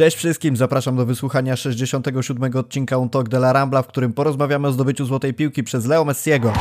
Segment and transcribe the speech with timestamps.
[0.00, 4.68] Cześć wszystkim, zapraszam do wysłuchania 67 odcinka Un Talk de la Rambla, w którym porozmawiamy
[4.68, 6.52] o zdobyciu złotej piłki przez Leo Messiego.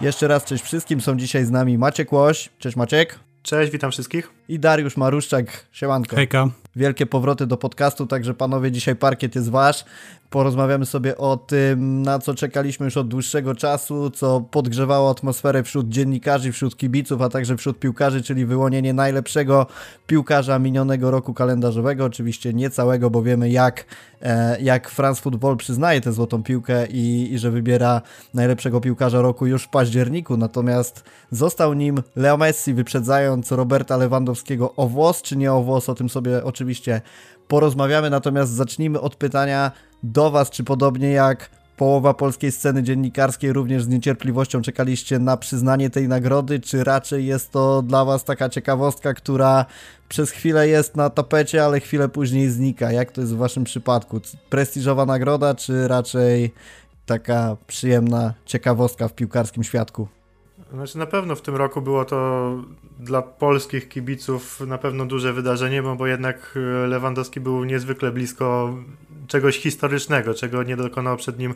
[0.00, 2.48] Jeszcze raz cześć wszystkim, są dzisiaj z nami Maciek Łoś.
[2.58, 3.18] Cześć Maciek.
[3.42, 4.37] Cześć, witam wszystkich.
[4.48, 5.66] I Dariusz Maruszczak.
[5.72, 6.16] Siemanko.
[6.16, 6.48] Hejka.
[6.76, 9.84] Wielkie powroty do podcastu, także panowie, dzisiaj parkiet jest wasz.
[10.30, 15.88] Porozmawiamy sobie o tym, na co czekaliśmy już od dłuższego czasu, co podgrzewało atmosferę wśród
[15.88, 19.66] dziennikarzy, wśród kibiców, a także wśród piłkarzy, czyli wyłonienie najlepszego
[20.06, 22.04] piłkarza minionego roku kalendarzowego.
[22.04, 23.84] Oczywiście nie całego, bo wiemy jak,
[24.22, 28.02] e, jak France Football przyznaje tę złotą piłkę i, i że wybiera
[28.34, 30.36] najlepszego piłkarza roku już w październiku.
[30.36, 34.37] Natomiast został nim Leo Messi, wyprzedzając Roberta Lewandowskiego
[34.76, 37.00] o włos, czy nie o włos, o tym sobie oczywiście
[37.48, 38.10] porozmawiamy.
[38.10, 43.88] Natomiast zacznijmy od pytania do Was, czy podobnie jak połowa polskiej sceny dziennikarskiej również z
[43.88, 49.66] niecierpliwością czekaliście na przyznanie tej nagrody, czy raczej jest to dla Was taka ciekawostka, która
[50.08, 52.92] przez chwilę jest na tapecie, ale chwilę później znika?
[52.92, 54.20] Jak to jest w Waszym przypadku?
[54.50, 56.54] Prestiżowa nagroda, czy raczej
[57.06, 60.08] taka przyjemna ciekawostka w piłkarskim świadku?
[60.72, 62.52] Znaczy na pewno w tym roku było to
[62.98, 66.58] dla polskich kibiców na pewno duże wydarzenie, bo, bo jednak
[66.88, 68.76] Lewandowski był niezwykle blisko
[69.26, 71.54] czegoś historycznego, czego nie dokonał przed nim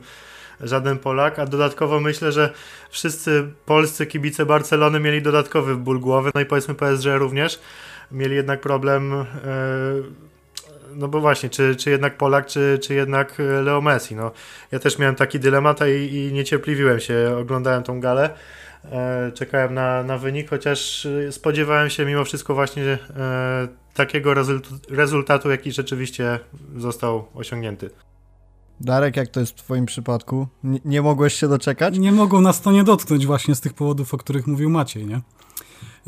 [0.60, 2.52] żaden Polak, a dodatkowo myślę, że
[2.90, 7.60] wszyscy polscy kibice Barcelony mieli dodatkowy ból głowy, no i powiedzmy PSG również,
[8.12, 9.24] mieli jednak problem e,
[10.94, 14.30] no bo właśnie, czy, czy jednak Polak, czy, czy jednak Leo Messi, no
[14.72, 18.61] ja też miałem taki dylemat i, i niecierpliwiłem się, oglądałem tą galę, e,
[19.34, 24.34] czekałem na, na wynik, chociaż spodziewałem się mimo wszystko właśnie e, takiego
[24.89, 26.39] rezultatu, jaki rzeczywiście
[26.77, 27.91] został osiągnięty.
[28.80, 30.48] Darek, jak to jest w Twoim przypadku?
[30.64, 31.98] Nie, nie mogłeś się doczekać?
[31.98, 35.17] Nie mogą nas to nie dotknąć właśnie z tych powodów, o których mówił Maciej, nie?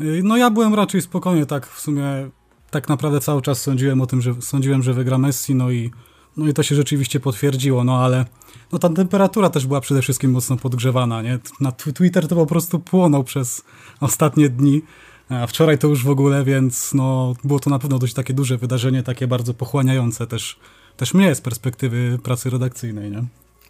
[0.01, 2.29] Y, no ja byłem raczej spokojnie, tak w sumie
[2.71, 5.91] tak naprawdę cały czas sądziłem o tym, że sądziłem, że wygra Messi, no i,
[6.37, 8.25] no i to się rzeczywiście potwierdziło, no ale
[8.71, 11.39] no ta temperatura też była przede wszystkim mocno podgrzewana, nie?
[11.59, 13.63] Na Twitter to po prostu płonął przez
[13.99, 14.81] ostatnie dni,
[15.29, 18.57] a wczoraj to już w ogóle, więc no, było to na pewno dość takie duże
[18.57, 20.59] wydarzenie, takie bardzo pochłaniające też,
[20.97, 23.23] też mnie z perspektywy pracy redakcyjnej, nie?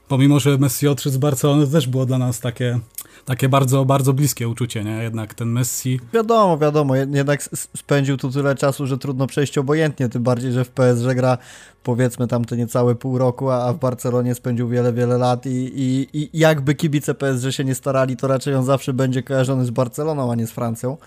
[0.07, 2.79] Pomimo, że Messi odszedł z Barcelony, też było dla nas takie,
[3.25, 5.03] takie bardzo, bardzo bliskie uczucie, nie?
[5.03, 5.99] Jednak ten Messi...
[6.13, 7.43] Wiadomo, wiadomo, jednak
[7.77, 11.37] spędził tu tyle czasu, że trudno przejść obojętnie, tym bardziej, że w PSG gra
[11.83, 16.07] powiedzmy tam te niecałe pół roku, a w Barcelonie spędził wiele, wiele lat i, i,
[16.13, 20.31] i jakby kibice PSG się nie starali, to raczej on zawsze będzie kojarzony z Barceloną,
[20.31, 20.97] a nie z Francją.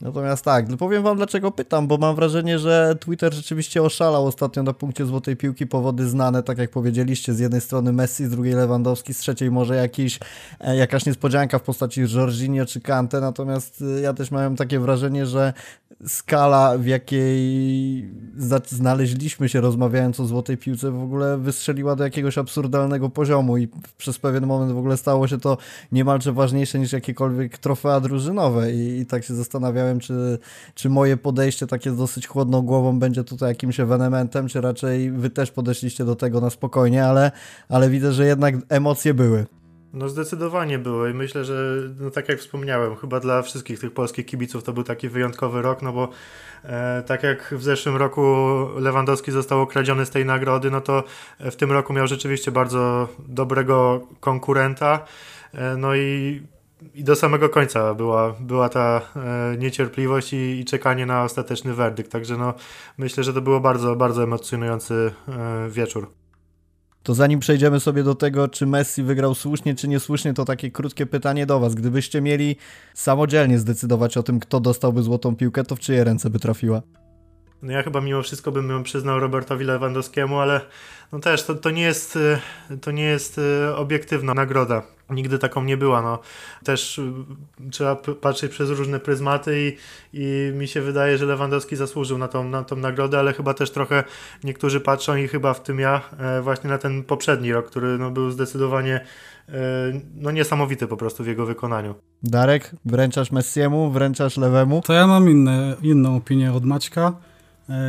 [0.00, 4.72] Natomiast tak, powiem wam dlaczego pytam, bo mam wrażenie, że Twitter rzeczywiście oszalał ostatnio na
[4.72, 9.14] punkcie złotej piłki, powody znane, tak jak powiedzieliście, z jednej strony Messi, z drugiej Lewandowski,
[9.14, 10.18] z trzeciej może jakiś,
[10.60, 15.26] e, jakaś niespodzianka w postaci Jorginho czy Kante, natomiast e, ja też miałem takie wrażenie,
[15.26, 15.52] że
[16.06, 18.10] skala, w jakiej
[18.68, 23.68] znaleźliśmy się rozmawiając o złotej piłce, w ogóle wystrzeliła do jakiegoś absurdalnego poziomu i
[23.98, 25.58] przez pewien moment w ogóle stało się to
[25.92, 28.72] niemalże ważniejsze niż jakiekolwiek trofea drużynowe.
[28.72, 29.34] I, i tak się
[29.84, 30.38] zastanawiałem, czy,
[30.74, 35.30] czy moje podejście takie z dosyć chłodną głową będzie tutaj jakimś ewenementem, czy raczej wy
[35.30, 37.32] też podeszliście do tego na spokojnie, ale,
[37.68, 39.46] ale widzę, że jednak emocje były.
[39.92, 41.54] No zdecydowanie było i myślę, że
[42.00, 45.82] no tak jak wspomniałem, chyba dla wszystkich tych polskich kibiców to był taki wyjątkowy rok,
[45.82, 46.08] no bo
[46.64, 48.22] e, tak jak w zeszłym roku
[48.76, 51.04] Lewandowski został okradziony z tej nagrody, no to
[51.40, 55.04] w tym roku miał rzeczywiście bardzo dobrego konkurenta,
[55.54, 56.42] e, no i
[56.94, 62.12] i do samego końca była, była ta e, niecierpliwość i, i, czekanie na ostateczny werdykt.
[62.12, 62.54] Także no,
[62.98, 66.10] myślę, że to było bardzo, bardzo emocjonujący e, wieczór.
[67.02, 71.06] To zanim przejdziemy sobie do tego, czy Messi wygrał słusznie, czy niesłusznie, to takie krótkie
[71.06, 71.74] pytanie do Was.
[71.74, 72.56] Gdybyście mieli
[72.94, 76.82] samodzielnie zdecydować o tym, kto dostałby złotą piłkę, to w czyje ręce by trafiła?
[77.64, 80.60] No ja chyba mimo wszystko bym ją przyznał Robertowi Lewandowskiemu, ale
[81.12, 82.18] no też to, to nie jest,
[82.80, 84.82] to nie jest e, obiektywna nagroda.
[85.10, 86.02] Nigdy taką nie była.
[86.02, 86.18] No.
[86.64, 89.76] Też e, trzeba patrzeć przez różne pryzmaty i,
[90.12, 93.70] i mi się wydaje, że Lewandowski zasłużył na tą, na tą nagrodę, ale chyba też
[93.70, 94.04] trochę
[94.44, 98.10] niektórzy patrzą i chyba w tym ja e, właśnie na ten poprzedni rok, który no,
[98.10, 99.00] był zdecydowanie
[100.14, 101.94] no niesamowity po prostu w jego wykonaniu.
[102.22, 104.82] Darek, wręczasz Messiemu, wręczasz Lewemu?
[104.82, 107.12] To ja mam inne, inną opinię od Maćka.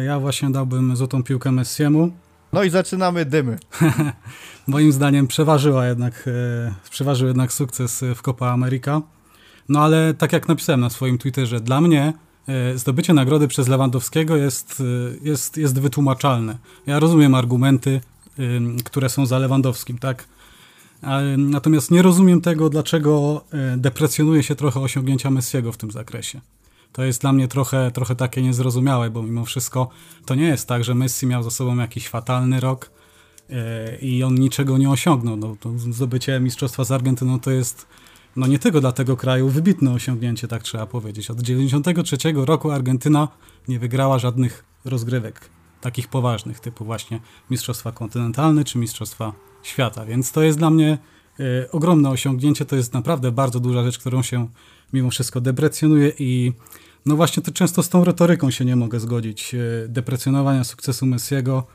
[0.05, 2.11] Ja właśnie dałbym złotą piłkę Messiemu.
[2.53, 3.57] No i zaczynamy dymy.
[4.67, 9.01] Moim zdaniem przeważyła jednak, e, przeważył jednak sukces w Copa America.
[9.69, 12.13] No ale tak jak napisałem na swoim Twitterze, dla mnie
[12.47, 16.57] e, zdobycie nagrody przez Lewandowskiego jest, e, jest, jest wytłumaczalne.
[16.85, 18.01] Ja rozumiem argumenty,
[18.83, 20.27] które są za Lewandowskim, tak?
[21.37, 26.41] Natomiast nie rozumiem tego, dlaczego e, deprecjonuje się trochę osiągnięcia Messiego w tym zakresie.
[26.95, 29.89] To jest dla mnie trochę, trochę takie niezrozumiałe, bo mimo wszystko
[30.25, 32.91] to nie jest tak, że Messi miał za sobą jakiś fatalny rok
[33.49, 35.37] e, i on niczego nie osiągnął.
[35.37, 37.87] No, zdobycie mistrzostwa z Argentyną to jest
[38.35, 41.31] no nie tylko dla tego kraju wybitne osiągnięcie, tak trzeba powiedzieć.
[41.31, 43.27] Od 1993 roku Argentyna
[43.67, 45.49] nie wygrała żadnych rozgrywek
[45.81, 47.19] takich poważnych, typu właśnie
[47.49, 49.33] Mistrzostwa Kontynentalne czy Mistrzostwa
[49.63, 50.05] Świata.
[50.05, 50.97] Więc to jest dla mnie
[51.39, 54.47] y, ogromne osiągnięcie, to jest naprawdę bardzo duża rzecz, którą się
[54.93, 56.53] mimo wszystko deprecjonuje i
[57.05, 59.53] no właśnie to często z tą retoryką się nie mogę zgodzić.
[59.53, 61.67] Y, deprecjonowania sukcesu Messiego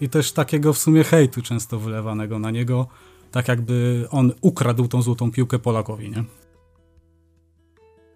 [0.00, 2.86] i też takiego w sumie hejtu często wylewanego na niego,
[3.30, 6.24] tak jakby on ukradł tą złotą piłkę Polakowi, nie?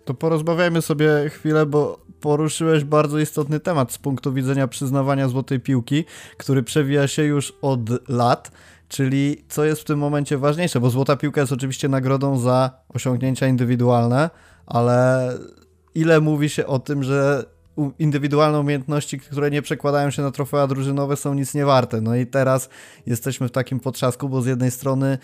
[0.04, 6.04] To porozmawiajmy sobie chwilę, bo poruszyłeś bardzo istotny temat z punktu widzenia przyznawania złotej piłki,
[6.36, 8.50] który przewija się już od lat.
[8.88, 13.46] Czyli co jest w tym momencie ważniejsze, bo złota piłka jest oczywiście nagrodą za osiągnięcia
[13.46, 14.30] indywidualne,
[14.66, 15.28] ale
[15.94, 17.44] ile mówi się o tym, że
[17.98, 22.00] indywidualne umiejętności, które nie przekładają się na trofea drużynowe są nic nie warte.
[22.00, 22.68] No i teraz
[23.06, 25.18] jesteśmy w takim potrzasku, bo z jednej strony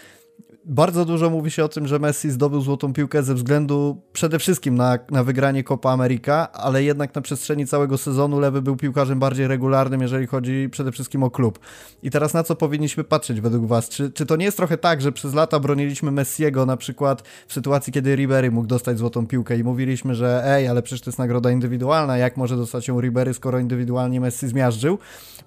[0.65, 4.75] bardzo dużo mówi się o tym, że Messi zdobył złotą piłkę ze względu przede wszystkim
[4.75, 9.47] na, na wygranie Copa America, ale jednak na przestrzeni całego sezonu Lewy był piłkarzem bardziej
[9.47, 11.59] regularnym, jeżeli chodzi przede wszystkim o klub.
[12.03, 13.89] I teraz na co powinniśmy patrzeć według Was?
[13.89, 17.53] Czy, czy to nie jest trochę tak, że przez lata broniliśmy Messiego na przykład w
[17.53, 21.19] sytuacji, kiedy Ribery mógł dostać złotą piłkę i mówiliśmy, że ej, ale przecież to jest
[21.19, 24.99] nagroda indywidualna, jak może dostać ją Ribery, skoro indywidualnie Messi zmiażdżył?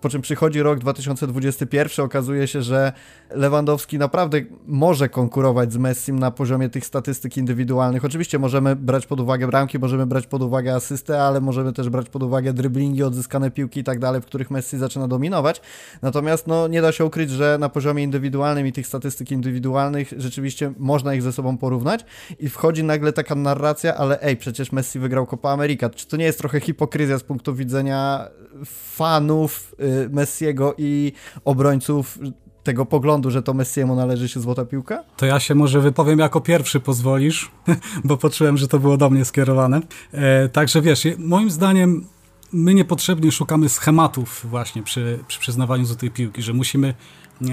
[0.02, 2.94] Po czym przychodzi rok 2021, okazuje się, że
[3.32, 8.06] Lewandowski naprawdę może konkurować z Messim na poziomie tych statystyk indywidualnych.
[8.06, 12.10] Oczywiście możemy brać pod uwagę bramki, możemy brać pod uwagę asystę, ale możemy też brać
[12.10, 15.62] pod uwagę driblingi, odzyskane piłki i tak dalej, w których Messi zaczyna dominować.
[16.02, 20.74] Natomiast no, nie da się ukryć, że na poziomie indywidualnym i tych statystyk indywidualnych rzeczywiście
[20.78, 22.06] można ich ze sobą porównać
[22.40, 25.90] i wchodzi nagle taka narracja, ale ej, przecież Messi wygrał Copa America.
[25.90, 28.28] Czy to nie jest trochę hipokryzja z punktu widzenia
[28.66, 31.14] fanów y, Messiego i
[31.46, 32.20] obrońców
[32.64, 35.04] tego poglądu, że to Messiemu należy się złota piłka?
[35.18, 37.52] To ja się może wypowiem jako pierwszy, pozwolisz,
[38.04, 39.82] bo poczułem, że to było do mnie skierowane.
[40.12, 42.06] E, także wiesz, moim zdaniem
[42.54, 46.94] my niepotrzebnie szukamy schematów właśnie przy, przy przyznawaniu złotej piłki, że musimy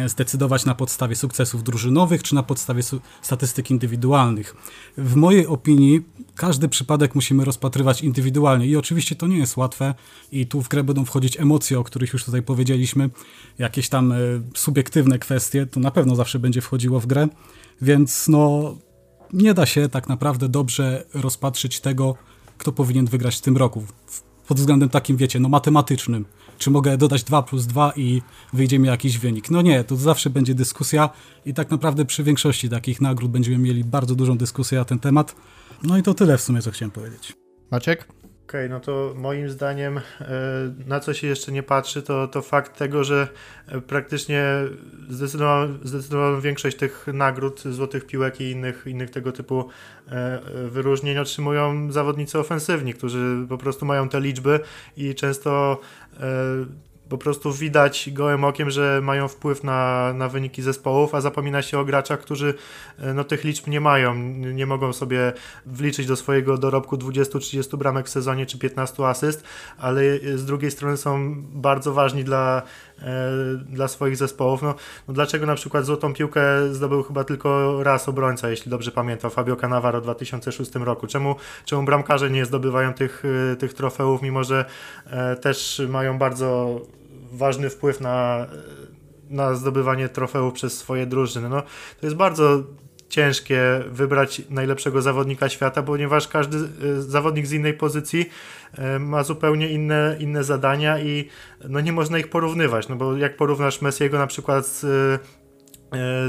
[0.06, 2.82] zdecydować na podstawie sukcesów drużynowych czy na podstawie
[3.22, 4.56] statystyk indywidualnych.
[4.96, 6.00] W mojej opinii
[6.34, 9.94] każdy przypadek musimy rozpatrywać indywidualnie i oczywiście to nie jest łatwe
[10.32, 13.10] i tu w grę będą wchodzić emocje, o których już tutaj powiedzieliśmy,
[13.58, 14.16] jakieś tam e,
[14.54, 17.28] subiektywne kwestie, to na pewno zawsze będzie wchodziło w grę,
[17.82, 18.74] więc no
[19.32, 22.14] nie da się tak naprawdę dobrze rozpatrzyć tego,
[22.58, 23.84] kto powinien wygrać w tym roku
[24.50, 26.24] pod względem takim, wiecie, no matematycznym.
[26.60, 28.22] Czy mogę dodać 2 plus 2 i
[28.52, 29.50] wyjdzie mi jakiś wynik?
[29.50, 31.10] No nie, to zawsze będzie dyskusja
[31.46, 35.36] i tak naprawdę przy większości takich nagród będziemy mieli bardzo dużą dyskusję na ten temat.
[35.82, 37.32] No i to tyle w sumie, co chciałem powiedzieć.
[37.70, 38.08] Maciek?
[38.50, 40.02] Okej, okay, no to moim zdaniem e,
[40.86, 43.28] na co się jeszcze nie patrzy, to, to fakt tego, że
[43.66, 44.44] e, praktycznie
[45.08, 49.68] zdecydowaną, zdecydowaną większość tych nagród, złotych piłek i innych, innych tego typu
[50.08, 54.60] e, wyróżnień otrzymują zawodnicy ofensywni, którzy po prostu mają te liczby
[54.96, 55.80] i często
[57.10, 61.78] po prostu widać gołym okiem, że mają wpływ na, na wyniki zespołów, a zapomina się
[61.78, 62.54] o graczach, którzy
[62.98, 64.14] e, no, tych liczb nie mają.
[64.54, 65.32] Nie mogą sobie
[65.66, 69.44] wliczyć do swojego dorobku 20-30 bramek w sezonie czy 15 asyst,
[69.78, 70.02] ale
[70.34, 72.62] z drugiej strony są bardzo ważni dla, e,
[73.68, 74.62] dla swoich zespołów.
[74.62, 74.74] No,
[75.08, 76.42] no, dlaczego na przykład złotą piłkę
[76.72, 81.06] zdobył chyba tylko raz obrońca, jeśli dobrze pamiętam, Fabio Cannavaro w 2006 roku.
[81.06, 84.64] Czemu, czemu bramkarze nie zdobywają tych, e, tych trofeów, mimo że
[85.40, 86.80] też mają bardzo
[87.32, 88.46] ważny wpływ na,
[89.30, 91.48] na zdobywanie trofeów przez swoje drużyny.
[91.48, 91.62] No,
[92.00, 92.62] to jest bardzo
[93.10, 98.30] ciężkie wybrać najlepszego zawodnika świata, ponieważ każdy e, zawodnik z innej pozycji
[98.78, 101.28] e, ma zupełnie inne, inne zadania i
[101.68, 105.18] no nie można ich porównywać, no bo jak porównasz Messiego na przykład z e,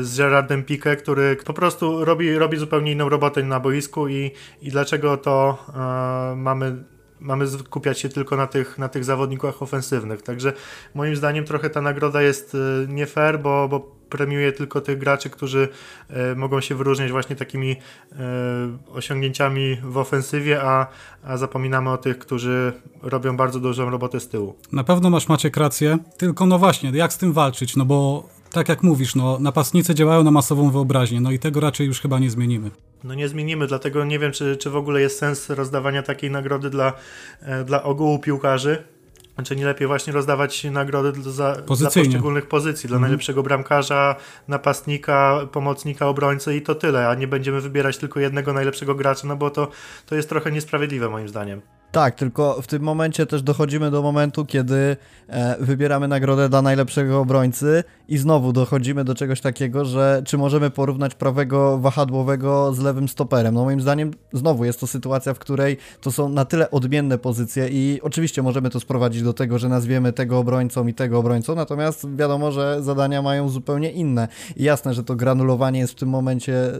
[0.01, 0.65] z Gerardem
[0.97, 5.65] który po prostu robi, robi zupełnie inną robotę na boisku i, i dlaczego to
[6.35, 6.83] mamy
[7.21, 10.21] mamy skupiać się tylko na tych, na tych zawodnikach ofensywnych.
[10.21, 10.53] Także
[10.93, 15.29] moim zdaniem trochę ta nagroda jest e, nie fair, bo, bo premiuje tylko tych graczy,
[15.29, 15.69] którzy
[16.09, 18.15] e, mogą się wyróżniać właśnie takimi e,
[18.93, 20.87] osiągnięciami w ofensywie, a,
[21.23, 24.55] a zapominamy o tych, którzy robią bardzo dużą robotę z tyłu.
[24.71, 28.69] Na pewno masz Maciek rację, tylko no właśnie, jak z tym walczyć, no bo tak
[28.69, 32.29] jak mówisz, no napastnicy działają na masową wyobraźnię, no i tego raczej już chyba nie
[32.29, 32.71] zmienimy.
[33.03, 36.69] No nie zmienimy, dlatego nie wiem, czy, czy w ogóle jest sens rozdawania takiej nagrody
[36.69, 36.93] dla,
[37.41, 38.83] e, dla ogółu piłkarzy,
[39.43, 43.01] czy nie lepiej właśnie rozdawać nagrody za, dla poszczególnych pozycji, dla mhm.
[43.01, 44.15] najlepszego bramkarza,
[44.47, 49.35] napastnika, pomocnika, obrońcy i to tyle, a nie będziemy wybierać tylko jednego najlepszego gracza, no
[49.35, 49.67] bo to,
[50.05, 51.61] to jest trochę niesprawiedliwe moim zdaniem.
[51.91, 57.19] Tak, tylko w tym momencie też dochodzimy do momentu, kiedy e, wybieramy nagrodę dla najlepszego
[57.19, 63.07] obrońcy i znowu dochodzimy do czegoś takiego, że czy możemy porównać prawego wahadłowego z lewym
[63.09, 63.53] stoperem.
[63.53, 67.67] No moim zdaniem znowu jest to sytuacja, w której to są na tyle odmienne pozycje
[67.69, 72.15] i oczywiście możemy to sprowadzić do tego, że nazwiemy tego obrońcą i tego obrońcą, natomiast
[72.15, 74.27] wiadomo, że zadania mają zupełnie inne.
[74.55, 76.71] I jasne, że to granulowanie jest w tym momencie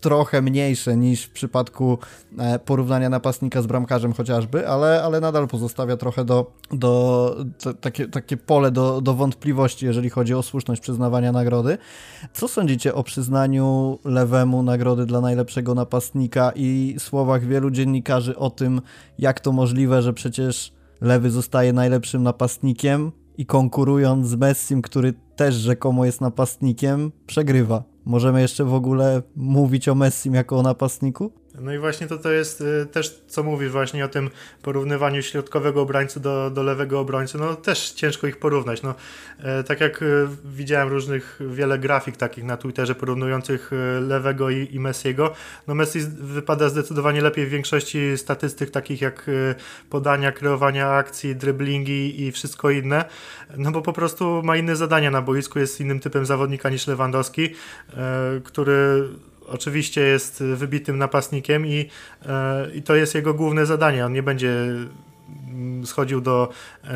[0.00, 1.98] trochę mniejsze niż w przypadku
[2.38, 7.36] e, porównania napastnika z bramkarzem chociażby, ale, ale nadal pozostawia trochę do, do
[7.80, 11.78] takie, takie pole do, do wątpliwości, jeżeli chodzi o słuszność przyznawania nagrody.
[12.32, 18.80] Co sądzicie o przyznaniu lewemu nagrody dla najlepszego napastnika i słowach wielu dziennikarzy o tym,
[19.18, 25.54] jak to możliwe, że przecież lewy zostaje najlepszym napastnikiem i konkurując z Messim, który też
[25.54, 27.82] rzekomo jest napastnikiem, przegrywa.
[28.04, 31.32] Możemy jeszcze w ogóle mówić o Messim jako o napastniku?
[31.60, 34.30] No i właśnie to, to jest y, też, co mówisz właśnie o tym
[34.62, 38.82] porównywaniu środkowego obrońcy do, do lewego obrońcy, no też ciężko ich porównać.
[38.82, 38.94] No,
[39.42, 44.68] e, tak jak y, widziałem różnych, wiele grafik takich na Twitterze porównujących y, lewego i,
[44.74, 45.34] i Messiego,
[45.66, 49.30] no Messi wypada zdecydowanie lepiej w większości statystyk takich jak
[49.90, 53.04] podania, kreowania akcji, driblingi i wszystko inne,
[53.56, 57.54] no bo po prostu ma inne zadania na boisku, jest innym typem zawodnika niż Lewandowski,
[57.96, 59.08] e, który
[59.48, 61.88] oczywiście jest wybitym napastnikiem i,
[62.26, 64.06] e, i to jest jego główne zadanie.
[64.06, 64.50] On nie będzie
[65.48, 66.48] mm, schodził do,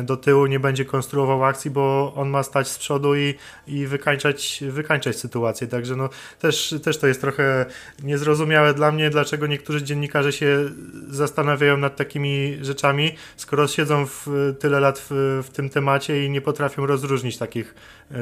[0.03, 3.33] do tyłu, nie będzie konstruował akcji, bo on ma stać z przodu i,
[3.67, 5.67] i wykańczać, wykańczać sytuację.
[5.67, 7.65] Także no, też, też to jest trochę
[8.03, 10.69] niezrozumiałe dla mnie, dlaczego niektórzy dziennikarze się
[11.09, 14.27] zastanawiają nad takimi rzeczami, skoro siedzą w
[14.59, 17.75] tyle lat w, w tym temacie i nie potrafią rozróżnić takich,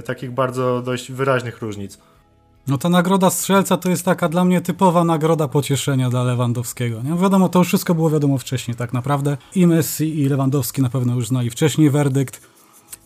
[0.05, 2.11] takich bardzo dość wyraźnych różnic.
[2.68, 7.01] No ta nagroda strzelca to jest taka dla mnie typowa nagroda pocieszenia dla Lewandowskiego.
[7.01, 7.15] Nie?
[7.15, 9.38] Wiadomo, to już wszystko było wiadomo wcześniej tak naprawdę.
[9.56, 12.41] I Messi i Lewandowski na pewno już znali wcześniej werdykt.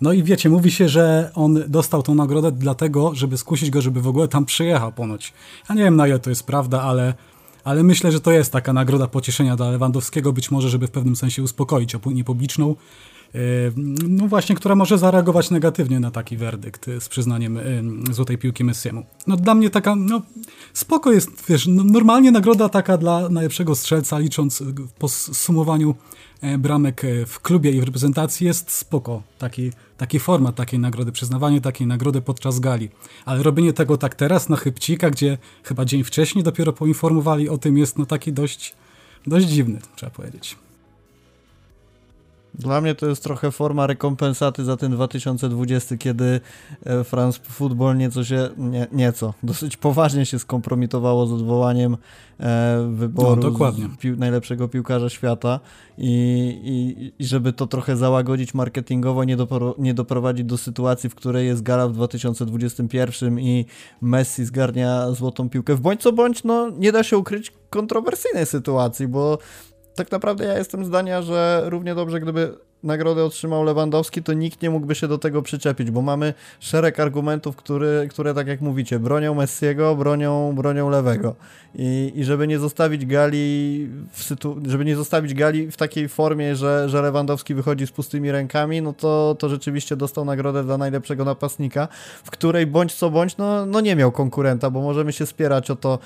[0.01, 4.01] No i wiecie, mówi się, że on dostał tą nagrodę dlatego, żeby skusić go, żeby
[4.01, 5.33] w ogóle tam przyjechał ponoć.
[5.69, 7.13] Ja nie wiem na ile to jest prawda, ale,
[7.63, 11.15] ale myślę, że to jest taka nagroda pocieszenia dla Lewandowskiego, być może, żeby w pewnym
[11.15, 12.75] sensie uspokoić opinię publiczną,
[14.07, 17.59] no właśnie, która może zareagować negatywnie na taki werdykt z przyznaniem
[18.11, 19.05] złotej piłki Messiemu.
[19.27, 20.21] No dla mnie taka, no
[20.73, 24.63] spoko jest, wiesz, no, normalnie nagroda taka dla najlepszego strzelca, licząc
[24.99, 25.95] po sumowaniu
[26.41, 29.23] e, bramek e, w klubie i w reprezentacji jest spoko.
[29.37, 32.89] Taki, taki format takiej nagrody, przyznawanie takiej nagrody podczas gali.
[33.25, 37.77] Ale robienie tego tak teraz na chybcika, gdzie chyba dzień wcześniej dopiero poinformowali o tym
[37.77, 38.75] jest no taki dość,
[39.27, 40.64] dość dziwny, trzeba powiedzieć.
[42.59, 46.39] Dla mnie to jest trochę forma rekompensaty za ten 2020, kiedy
[46.85, 51.97] e, France Football nieco się, nie, nieco, dosyć poważnie się skompromitowało z odwołaniem
[52.39, 55.59] e, wyboru no, pi najlepszego piłkarza świata
[55.97, 56.11] I,
[56.63, 61.47] i, i, żeby to trochę załagodzić marketingowo, nie, dopro nie doprowadzić do sytuacji, w której
[61.47, 63.65] jest gala w 2021 i
[64.01, 65.75] Messi zgarnia złotą piłkę.
[65.75, 69.37] W bądź co bądź, no nie da się ukryć kontrowersyjnej sytuacji, bo
[69.95, 74.69] tak naprawdę ja jestem zdania, że równie dobrze, gdyby nagrodę otrzymał Lewandowski, to nikt nie
[74.69, 79.35] mógłby się do tego przyczepić, bo mamy szereg argumentów, który, które, tak jak mówicie, bronią
[79.35, 81.35] Messiego, bronią, bronią lewego.
[81.75, 84.57] I, I żeby nie zostawić gali w sytu...
[84.67, 88.93] żeby nie zostawić gali w takiej formie, że, że Lewandowski wychodzi z pustymi rękami, no
[88.93, 91.87] to, to rzeczywiście dostał nagrodę dla najlepszego napastnika,
[92.23, 95.75] w której bądź co bądź, no, no nie miał konkurenta, bo możemy się spierać o
[95.75, 95.99] to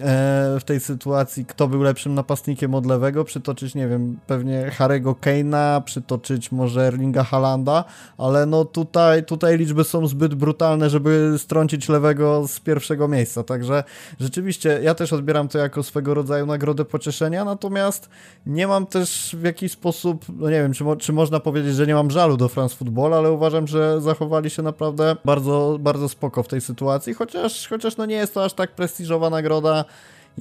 [0.00, 5.14] e, w tej sytuacji, kto był lepszym napastnikiem od lewego, przytoczyć, nie wiem, pewnie Harry'ego
[5.14, 7.84] Kane'a, przytoczyć może Erlinga Halanda,
[8.18, 13.84] ale no tutaj, tutaj liczby są zbyt brutalne, żeby strącić lewego z pierwszego miejsca, także
[14.20, 18.08] rzeczywiście ja też odbieram to jako swego rodzaju nagrodę pocieszenia, natomiast
[18.46, 21.86] nie mam też w jakiś sposób, no nie wiem, czy, mo czy można powiedzieć, że
[21.86, 26.42] nie mam żalu do France Football, ale uważam, że zachowali się naprawdę bardzo, bardzo spoko
[26.42, 29.84] w tej sytuacji, chociaż, chociaż no nie jest to aż tak prestiżowa nagroda,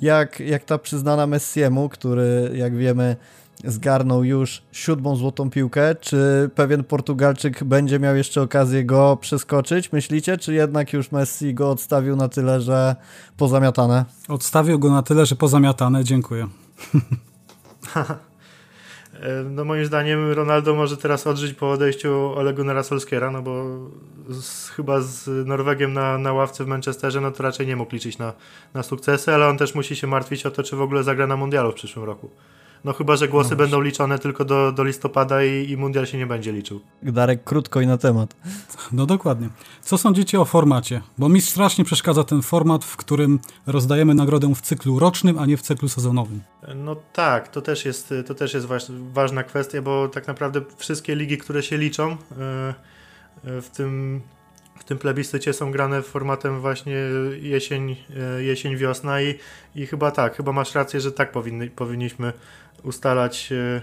[0.01, 3.15] jak, jak ta przyznana Messiemu, który jak wiemy
[3.63, 5.95] zgarnął już siódmą złotą piłkę.
[5.95, 10.37] Czy pewien Portugalczyk będzie miał jeszcze okazję go przeskoczyć, myślicie?
[10.37, 12.95] Czy jednak już Messi go odstawił na tyle, że
[13.37, 14.05] pozamiatane?
[14.27, 16.03] Odstawił go na tyle, że pozamiatane.
[16.03, 16.47] Dziękuję.
[19.49, 23.65] No moim zdaniem Ronaldo może teraz odżyć po odejściu Olegu Narasolskiera, no bo
[24.29, 28.17] z, chyba z Norwegiem na, na ławce w Manchesterze, no to raczej nie mógł liczyć
[28.17, 28.33] na,
[28.73, 31.37] na sukcesy, ale on też musi się martwić o to, czy w ogóle zagra na
[31.37, 32.29] mundialu w przyszłym roku
[32.85, 36.17] No chyba, że głosy no będą liczone tylko do, do listopada i, i mundial się
[36.17, 36.81] nie będzie liczył.
[37.03, 38.35] Darek, krótko i na temat.
[38.91, 39.49] No dokładnie.
[39.81, 41.01] Co sądzicie o formacie?
[41.17, 45.57] Bo mi strasznie przeszkadza ten format, w którym rozdajemy nagrodę w cyklu rocznym, a nie
[45.57, 46.41] w cyklu sezonowym.
[46.75, 48.67] No tak, to też jest, to też jest
[49.13, 52.73] ważna kwestia, bo tak naprawdę wszystkie ligi, które się liczą e,
[53.45, 54.21] e, w tym
[54.79, 56.95] w tym plebiscycie są grane formatem właśnie
[57.41, 57.95] jesień,
[58.37, 59.35] e, jesień wiosna i,
[59.75, 62.33] i chyba tak, chyba masz rację, że tak powinny, powinniśmy
[62.83, 63.81] ustalać e, e,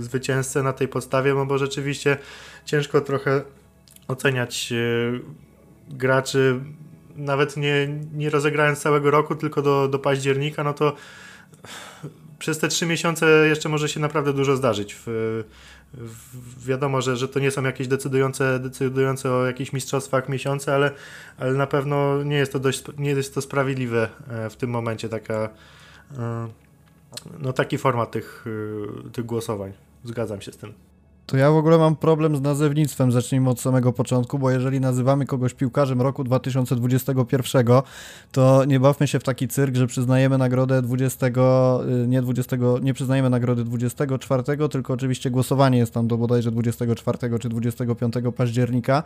[0.00, 2.16] zwycięzcę na tej podstawie, no bo rzeczywiście
[2.64, 3.42] ciężko trochę
[4.08, 4.72] oceniać
[5.88, 6.60] graczy,
[7.16, 10.96] nawet nie, nie rozegrając całego roku, tylko do, do października, no to
[12.38, 14.96] przez te trzy miesiące jeszcze może się naprawdę dużo zdarzyć.
[14.96, 15.44] W,
[16.66, 20.90] wiadomo, że, że to nie są jakieś decydujące, decydujące o jakichś mistrzostwach miesiące, ale,
[21.38, 25.08] ale na pewno nie jest to dość, nie jest to sprawiedliwe e, w tym momencie
[25.08, 25.48] taka,
[26.18, 26.48] e,
[27.38, 28.44] no taki format tych,
[29.06, 29.72] e, tych głosowań.
[30.04, 30.72] Zgadzam się z tym.
[31.30, 35.26] To ja w ogóle mam problem z nazewnictwem, zacznijmy od samego początku, bo jeżeli nazywamy
[35.26, 37.66] kogoś piłkarzem roku 2021,
[38.32, 42.94] to nie bawmy się w taki cyrk, że przyznajemy nagrodę 20, y, nie 20, nie
[42.94, 49.02] przyznajemy nagrody 24, tylko oczywiście głosowanie jest tam do bodajże 24 czy 25 października,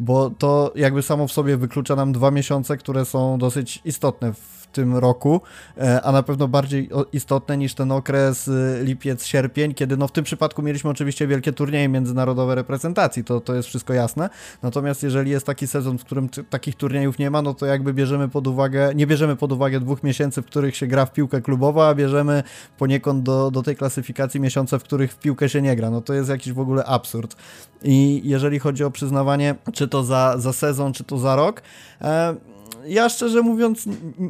[0.00, 4.67] bo to jakby samo w sobie wyklucza nam dwa miesiące, które są dosyć istotne w
[4.72, 5.40] tym roku,
[5.78, 10.24] e, a na pewno bardziej istotne niż ten okres y, lipiec-sierpień, kiedy no w tym
[10.24, 14.30] przypadku mieliśmy oczywiście wielkie turnieje międzynarodowe reprezentacji, to, to jest wszystko jasne.
[14.62, 18.28] Natomiast jeżeli jest taki sezon, w którym takich turniejów nie ma, no to jakby bierzemy
[18.28, 21.82] pod uwagę, nie bierzemy pod uwagę dwóch miesięcy, w których się gra w piłkę klubową,
[21.82, 22.42] a bierzemy
[22.78, 25.90] poniekąd do, do tej klasyfikacji miesiące, w których w piłkę się nie gra.
[25.90, 27.36] No to jest jakiś w ogóle absurd.
[27.82, 31.62] I jeżeli chodzi o przyznawanie, czy to za, za sezon, czy to za rok,
[32.00, 32.34] e,
[32.86, 33.84] ja szczerze mówiąc,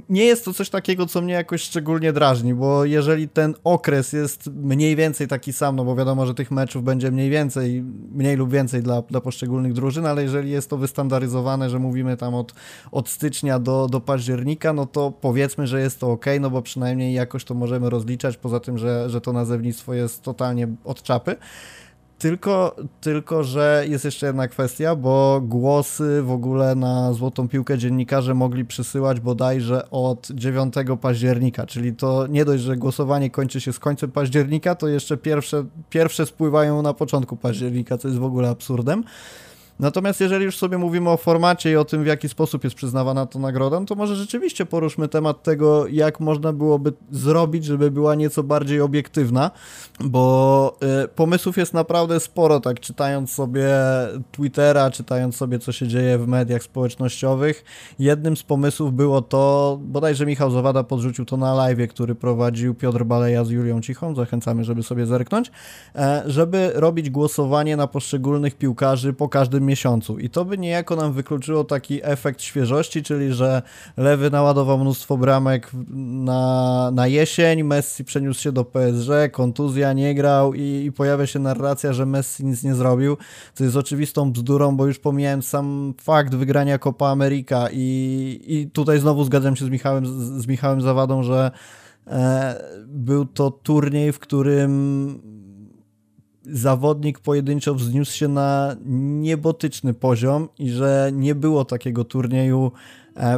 [0.09, 4.47] nie jest to coś takiego, co mnie jakoś szczególnie drażni, bo jeżeli ten okres jest
[4.47, 8.53] mniej więcej taki sam, no bo wiadomo, że tych meczów będzie mniej więcej, mniej lub
[8.53, 12.53] więcej dla, dla poszczególnych drużyn, ale jeżeli jest to wystandaryzowane, że mówimy tam od,
[12.93, 17.15] od stycznia do, do października, no to powiedzmy, że jest to ok, no bo przynajmniej
[17.15, 21.37] jakoś to możemy rozliczać, poza tym, że, że to nazewnictwo jest totalnie od czapy.
[22.19, 28.35] Tylko, tylko, że jest jeszcze jedna kwestia, bo głosy w ogóle na złotą piłkę dziennikarze
[28.35, 33.79] mogli przysyłać bodajże od 9 października, czyli to nie dość, że głosowanie kończy się z
[33.79, 39.05] końcem października, to jeszcze pierwsze, pierwsze spływają na początku października, co jest w ogóle absurdem.
[39.79, 43.27] Natomiast jeżeli już sobie mówimy o formacie i o tym, w jaki sposób jest przyznawana
[43.27, 48.15] ta nagroda, no to może rzeczywiście poruszmy temat tego, jak można byłoby zrobić, żeby była
[48.15, 49.51] nieco bardziej obiektywna,
[50.01, 53.69] bo y, pomysłów jest naprawdę sporo, tak czytając sobie
[54.33, 57.65] Twittera, czytając sobie, co się dzieje w mediach społecznościowych.
[57.99, 63.05] Jednym z pomysłów było to, bodajże Michał Zawada podrzucił to na live, który prowadził Piotr
[63.05, 65.51] Baleja z Julią Cichą, zachęcamy, żeby sobie zerknąć,
[65.95, 70.19] e, żeby robić głosowanie na poszczególnych piłkarzy po każdym miesiącu.
[70.19, 73.63] I to by niejako nam wykluczyło taki efekt świeżości, czyli że
[73.97, 80.55] Lewy naładował mnóstwo bramek na, na jesień, Messi przeniósł się do PSG, kontuzja nie grał
[80.55, 83.17] i, i pojawia się narracja, że Messi nic nie zrobił,
[83.55, 89.01] co jest oczywistą bzdurą, bo już pomijałem sam fakt wygrania Copa America i, i tutaj
[89.01, 91.51] znowu zgadzam się z Michałem, z, z Michałem Zawadą, że
[92.07, 95.38] e, był to turniej, w którym
[96.51, 102.73] zawodnik pojedynczo wzniósł się na niebotyczny poziom i że nie było takiego turnieju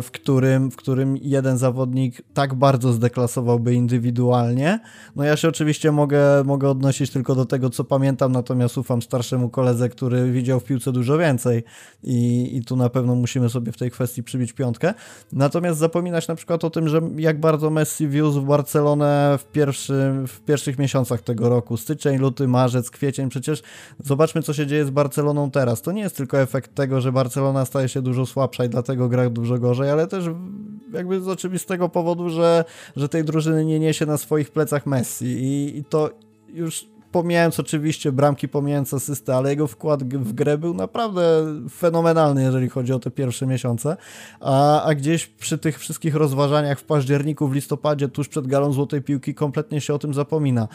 [0.03, 4.81] w którym, w którym jeden zawodnik tak bardzo zdeklasowałby indywidualnie.
[5.16, 9.49] No ja się oczywiście mogę, mogę odnosić tylko do tego, co pamiętam, natomiast ufam starszemu
[9.49, 11.64] koledze, który widział w piłce dużo więcej
[12.03, 14.95] i, i tu na pewno musimy sobie w tej kwestii przybić piątkę.
[15.33, 20.40] Natomiast zapominać na przykład o tym, że jak bardzo Messi wiózł Barcelonę w, pierwszym, w
[20.40, 23.62] pierwszych miesiącach tego roku, styczeń, luty, marzec, kwiecień, przecież
[24.05, 25.83] zobaczmy, co się dzieje z Barceloną teraz.
[25.83, 29.31] To nie jest tylko efekt tego, że Barcelona staje się dużo słabsza i dlatego gra
[29.31, 30.24] dużo gorzej, gorzej, ale też
[30.92, 32.64] jakby z oczywistego powodu, że,
[32.96, 36.11] że tej drużyny nie niesie na swoich plecach Messi i, i to
[36.48, 41.22] już pomijając oczywiście bramki, pomijając asystę, ale jego wkład w grę był naprawdę
[41.70, 43.96] fenomenalny, jeżeli chodzi o te pierwsze miesiące,
[44.40, 49.02] a, a gdzieś przy tych wszystkich rozważaniach w październiku, w listopadzie, tuż przed galą Złotej
[49.02, 50.68] Piłki, kompletnie się o tym zapomina.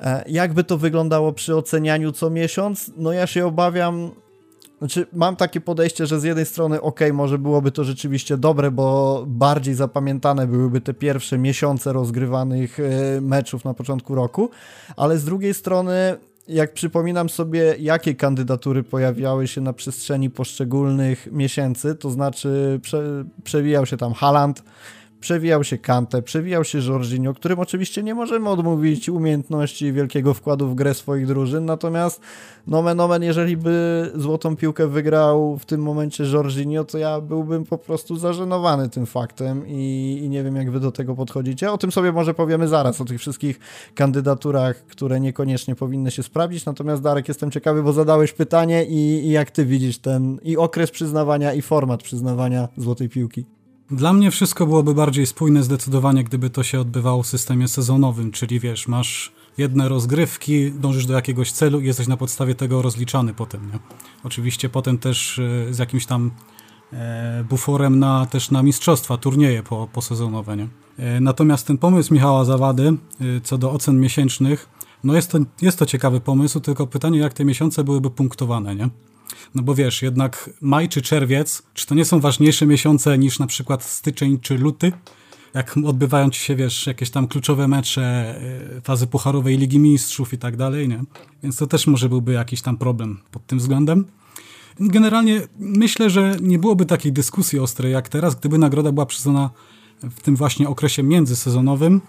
[0.00, 2.90] E, jakby to wyglądało przy ocenianiu co miesiąc?
[2.96, 4.10] No ja się obawiam,
[4.78, 9.24] znaczy, mam takie podejście, że z jednej strony, ok, może byłoby to rzeczywiście dobre, bo
[9.26, 14.50] bardziej zapamiętane byłyby te pierwsze miesiące rozgrywanych e, meczów na początku roku,
[14.96, 16.16] ale z drugiej strony,
[16.48, 23.86] jak przypominam sobie, jakie kandydatury pojawiały się na przestrzeni poszczególnych miesięcy, to znaczy prze, przewijał
[23.86, 24.62] się tam Haland,
[25.20, 30.68] przewijał się Kante, przewijał się Jorginho, którym oczywiście nie możemy odmówić umiejętności i wielkiego wkładu
[30.68, 32.20] w grę swoich drużyn, natomiast
[32.66, 37.78] nomen omen, jeżeli by złotą piłkę wygrał w tym momencie Jorginho, to ja byłbym po
[37.78, 41.72] prostu zażenowany tym faktem i, i nie wiem, jak wy do tego podchodzicie.
[41.72, 43.60] O tym sobie może powiemy zaraz, o tych wszystkich
[43.94, 49.30] kandydaturach, które niekoniecznie powinny się sprawdzić, natomiast Darek, jestem ciekawy, bo zadałeś pytanie i, i
[49.30, 53.57] jak ty widzisz ten i okres przyznawania i format przyznawania złotej piłki.
[53.90, 58.60] Dla mnie wszystko byłoby bardziej spójne zdecydowanie, gdyby to się odbywało w systemie sezonowym, czyli
[58.60, 63.70] wiesz, masz jedne rozgrywki, dążysz do jakiegoś celu i jesteś na podstawie tego rozliczany potem,
[63.72, 63.78] nie?
[64.24, 66.30] Oczywiście potem też e, z jakimś tam
[66.92, 70.68] e, buforem na, też na mistrzostwa, turnieje po, posezonowe, nie?
[70.98, 72.96] E, natomiast ten pomysł Michała Zawady
[73.44, 74.68] co do ocen miesięcznych,
[75.04, 78.88] no jest to, jest to ciekawy pomysł, tylko pytanie, jak te miesiące byłyby punktowane, nie?
[79.54, 83.46] No bo wiesz, jednak maj czy czerwiec, czy to nie są ważniejsze miesiące niż na
[83.46, 84.92] przykład styczeń czy luty?
[85.54, 88.34] Jak odbywają ci się, wiesz, jakieś tam kluczowe mecze
[88.76, 91.04] y, fazy pucharowej Ligi Mistrzów i tak dalej, nie?
[91.42, 94.04] Więc to też może byłby jakiś tam problem pod tym względem.
[94.80, 99.50] Generalnie myślę, że nie byłoby takiej dyskusji ostrej jak teraz, gdyby nagroda była przyznana
[100.02, 102.00] w tym właśnie okresie międzysezonowym,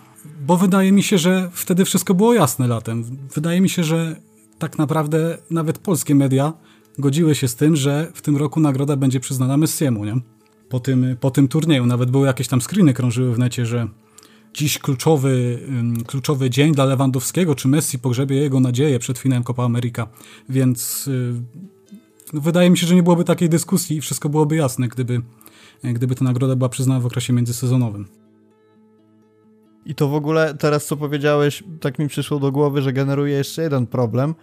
[0.42, 3.18] bo wydaje mi się, że wtedy wszystko było jasne latem.
[3.34, 4.16] Wydaje mi się, że
[4.60, 6.54] tak naprawdę nawet polskie media
[7.00, 10.16] godziły się z tym, że w tym roku nagroda będzie przyznana Messiemu, nie?
[10.70, 11.86] Po tym, po tym turnieju.
[11.86, 13.88] Nawet były jakieś tam screeny krążyły w necie, że
[14.54, 15.60] dziś kluczowy,
[16.08, 20.08] kluczowy dzień dla Lewandowskiego, czy Messi pogrzebie jego nadzieję przed finałem Copa America.
[20.50, 21.34] Więc y,
[22.34, 25.22] no, wydaje mi się, że nie byłoby takiej dyskusji i wszystko byłoby jasne, gdyby,
[25.84, 28.08] gdyby ta nagroda była przyznana w okresie międzysezonowym.
[29.86, 33.62] I to w ogóle teraz, co powiedziałeś, tak mi przyszło do głowy, że generuje jeszcze
[33.62, 34.36] jeden problem,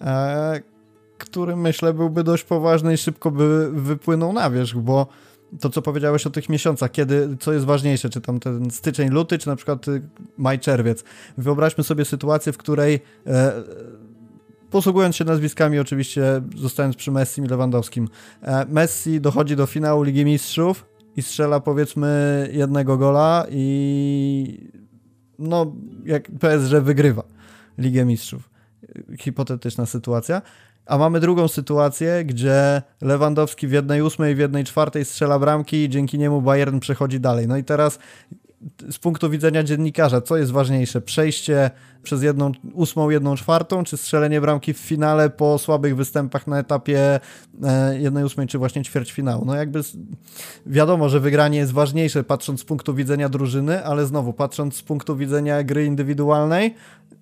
[0.00, 0.75] e,
[1.18, 5.06] który myślę byłby dość poważny i szybko by wypłynął na wierzch, bo
[5.60, 9.38] to, co powiedziałeś o tych miesiącach, kiedy, co jest ważniejsze, czy tam ten styczeń, luty,
[9.38, 10.02] czy na przykład y,
[10.38, 11.04] maj, czerwiec.
[11.38, 13.52] Wyobraźmy sobie sytuację, w której e,
[14.70, 18.08] posługując się nazwiskami oczywiście, zostając przy Messi i Lewandowskim,
[18.42, 24.70] e, Messi dochodzi do finału Ligi Mistrzów i strzela powiedzmy jednego gola i
[25.38, 25.72] no,
[26.04, 27.22] jak PSG wygrywa
[27.78, 28.50] Ligę Mistrzów.
[29.18, 30.42] Hipotetyczna sytuacja.
[30.86, 35.88] A mamy drugą sytuację, gdzie Lewandowski w jednej ósmej, w jednej czwartej strzela bramki i
[35.88, 37.48] dzięki niemu Bayern przechodzi dalej.
[37.48, 37.98] No i teraz
[38.90, 41.00] z punktu widzenia dziennikarza, co jest ważniejsze?
[41.00, 41.70] Przejście
[42.02, 47.20] przez jedną ósmą, jedną czwartą, czy strzelenie bramki w finale po słabych występach na etapie
[47.64, 49.44] e, jednej ósmej, czy właśnie ćwierćfinału?
[49.44, 49.80] No jakby
[50.66, 55.16] wiadomo, że wygranie jest ważniejsze patrząc z punktu widzenia drużyny, ale znowu patrząc z punktu
[55.16, 56.74] widzenia gry indywidualnej,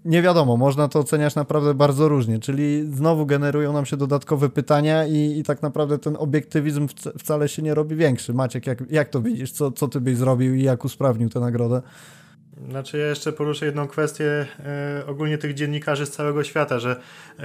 [0.05, 5.07] nie wiadomo, można to oceniać naprawdę bardzo różnie, czyli znowu generują nam się dodatkowe pytania
[5.07, 8.35] i, i tak naprawdę ten obiektywizm wcale się nie robi większy.
[8.35, 9.53] Maciek, jak, jak to widzisz?
[9.53, 11.83] Co, co ty byś zrobił i jak usprawnił tę nagrodę?
[12.71, 16.97] Znaczy ja jeszcze poruszę jedną kwestię e, ogólnie tych dziennikarzy z całego świata, że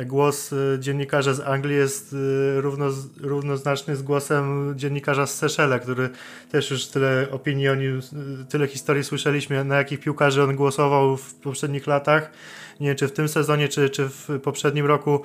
[0.06, 2.16] głos e, dziennikarza z Anglii jest
[2.58, 2.86] e, równo,
[3.22, 6.10] równoznaczny z głosem dziennikarza z Seszele, który
[6.52, 8.02] też już tyle opinii o nim,
[8.50, 12.32] tyle historii słyszeliśmy, na jakich piłkarzy on głosował w poprzednich latach.
[12.80, 15.22] Nie wiem, czy w tym sezonie, czy, czy w poprzednim roku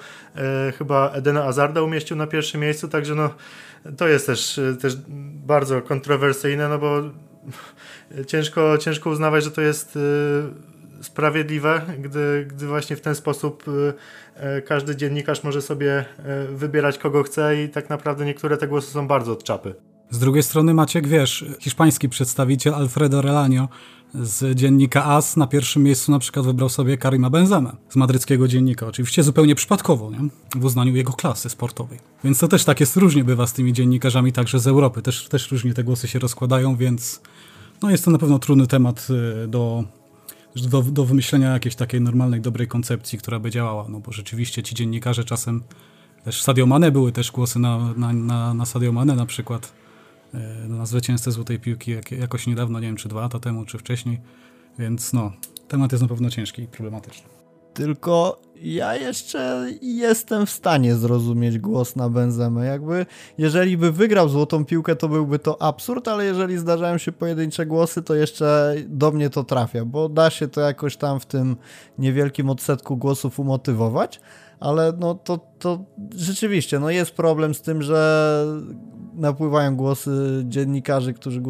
[0.78, 3.30] chyba Edena Azarda umieścił na pierwszym miejscu, także no
[3.96, 4.96] to jest też, też
[5.46, 7.02] bardzo kontrowersyjne, no bo
[8.26, 10.00] ciężko, ciężko uznawać, że to jest y,
[11.04, 13.92] sprawiedliwe, gdy, gdy właśnie w ten sposób y,
[14.58, 16.04] y, każdy dziennikarz może sobie
[16.54, 19.74] wybierać kogo chce i tak naprawdę niektóre te głosy są bardzo od czapy.
[20.10, 23.68] Z drugiej strony Maciek, wiesz, hiszpański przedstawiciel Alfredo Relanio
[24.14, 28.86] z dziennika AS na pierwszym miejscu na przykład wybrał sobie Karima Benzema z madryckiego dziennika.
[28.86, 30.18] Oczywiście zupełnie przypadkowo, nie?
[30.56, 31.98] w uznaniu jego klasy sportowej.
[32.24, 35.02] Więc to też tak jest różnie bywa z tymi dziennikarzami także z Europy.
[35.02, 37.20] Też, też różnie te głosy się rozkładają, więc
[37.84, 39.06] no jest to na pewno trudny temat
[39.44, 39.84] y, do,
[40.56, 44.74] do, do wymyślenia jakiejś takiej normalnej, dobrej koncepcji, która by działała, no bo rzeczywiście ci
[44.74, 45.62] dziennikarze czasem
[46.24, 49.72] też Sadio Mane były też głosy na, na, na, na Sadio Mane na przykład.
[50.34, 53.78] Y, na zwycięzcę Złotej Piłki jak, jakoś niedawno, nie wiem czy dwa lata temu, czy
[53.78, 54.20] wcześniej,
[54.78, 55.32] więc no,
[55.68, 57.43] temat jest na pewno ciężki i problematyczny.
[57.74, 62.66] Tylko ja jeszcze jestem w stanie zrozumieć głos na Benzemę.
[62.66, 63.06] Jakby,
[63.38, 68.02] jeżeli by wygrał złotą piłkę, to byłby to absurd, ale jeżeli zdarzają się pojedyncze głosy,
[68.02, 71.56] to jeszcze do mnie to trafia, bo da się to jakoś tam w tym
[71.98, 74.20] niewielkim odsetku głosów umotywować,
[74.60, 75.84] ale no to, to
[76.16, 78.46] rzeczywiście, no jest problem z tym, że
[79.14, 81.42] napływają głosy dziennikarzy, którzy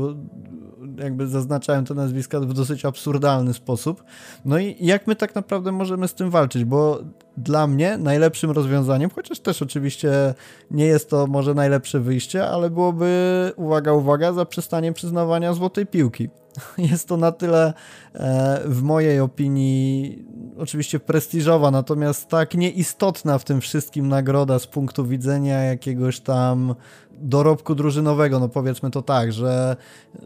[0.98, 4.04] jakby zaznaczają te nazwiska w dosyć absurdalny sposób.
[4.44, 6.98] No i jak my tak naprawdę możemy z tym walczyć, bo
[7.36, 10.34] dla mnie najlepszym rozwiązaniem, chociaż też oczywiście
[10.70, 16.28] nie jest to może najlepsze wyjście, ale byłoby, uwaga, uwaga, zaprzestanie przyznawania złotej piłki.
[16.90, 17.72] Jest to na tyle
[18.14, 20.24] e, w mojej opinii
[20.58, 26.74] oczywiście prestiżowa, natomiast tak nieistotna w tym wszystkim nagroda z punktu widzenia jakiegoś tam
[27.20, 29.76] dorobku drużynowego, no powiedzmy to tak, że,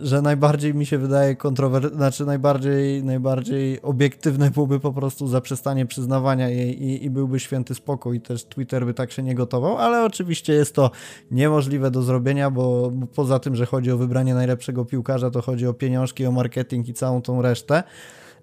[0.01, 1.95] że najbardziej mi się wydaje kontrower...
[1.95, 8.17] znaczy najbardziej, najbardziej obiektywne byłoby po prostu zaprzestanie przyznawania jej i, i byłby święty spokój
[8.17, 10.91] i też Twitter by tak się nie gotował, ale oczywiście jest to
[11.31, 15.67] niemożliwe do zrobienia, bo, bo poza tym, że chodzi o wybranie najlepszego piłkarza, to chodzi
[15.67, 17.83] o pieniążki, o marketing i całą tą resztę.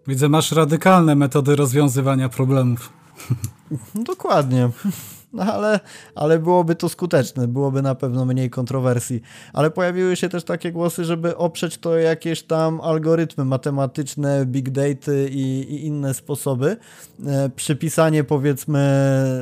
[0.08, 2.94] Widzę, masz radykalne metody rozwiązywania problemów.
[3.96, 4.70] Dokładnie.
[5.36, 5.80] No ale,
[6.16, 9.22] ale byłoby to skuteczne, byłoby na pewno mniej kontrowersji.
[9.54, 15.12] Ale pojawiły się też takie głosy, żeby oprzeć to jakieś tam algorytmy matematyczne, big data
[15.30, 16.78] i, i inne sposoby.
[17.28, 18.86] E, przypisanie powiedzmy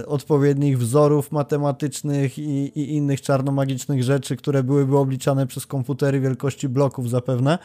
[0.08, 7.10] odpowiednich wzorów matematycznych i, i innych czarnomagicznych rzeczy, które byłyby obliczane przez komputery wielkości bloków
[7.10, 7.58] zapewne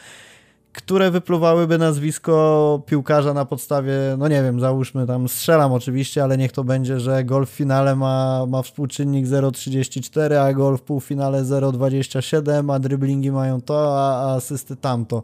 [0.78, 6.52] które wypluwałyby nazwisko piłkarza na podstawie, no nie wiem, załóżmy tam, strzelam oczywiście, ale niech
[6.52, 12.74] to będzie, że gol w finale ma, ma współczynnik 0,34, a gol w półfinale 0,27,
[12.74, 15.22] a driblingi mają to, a, a asysty tamto.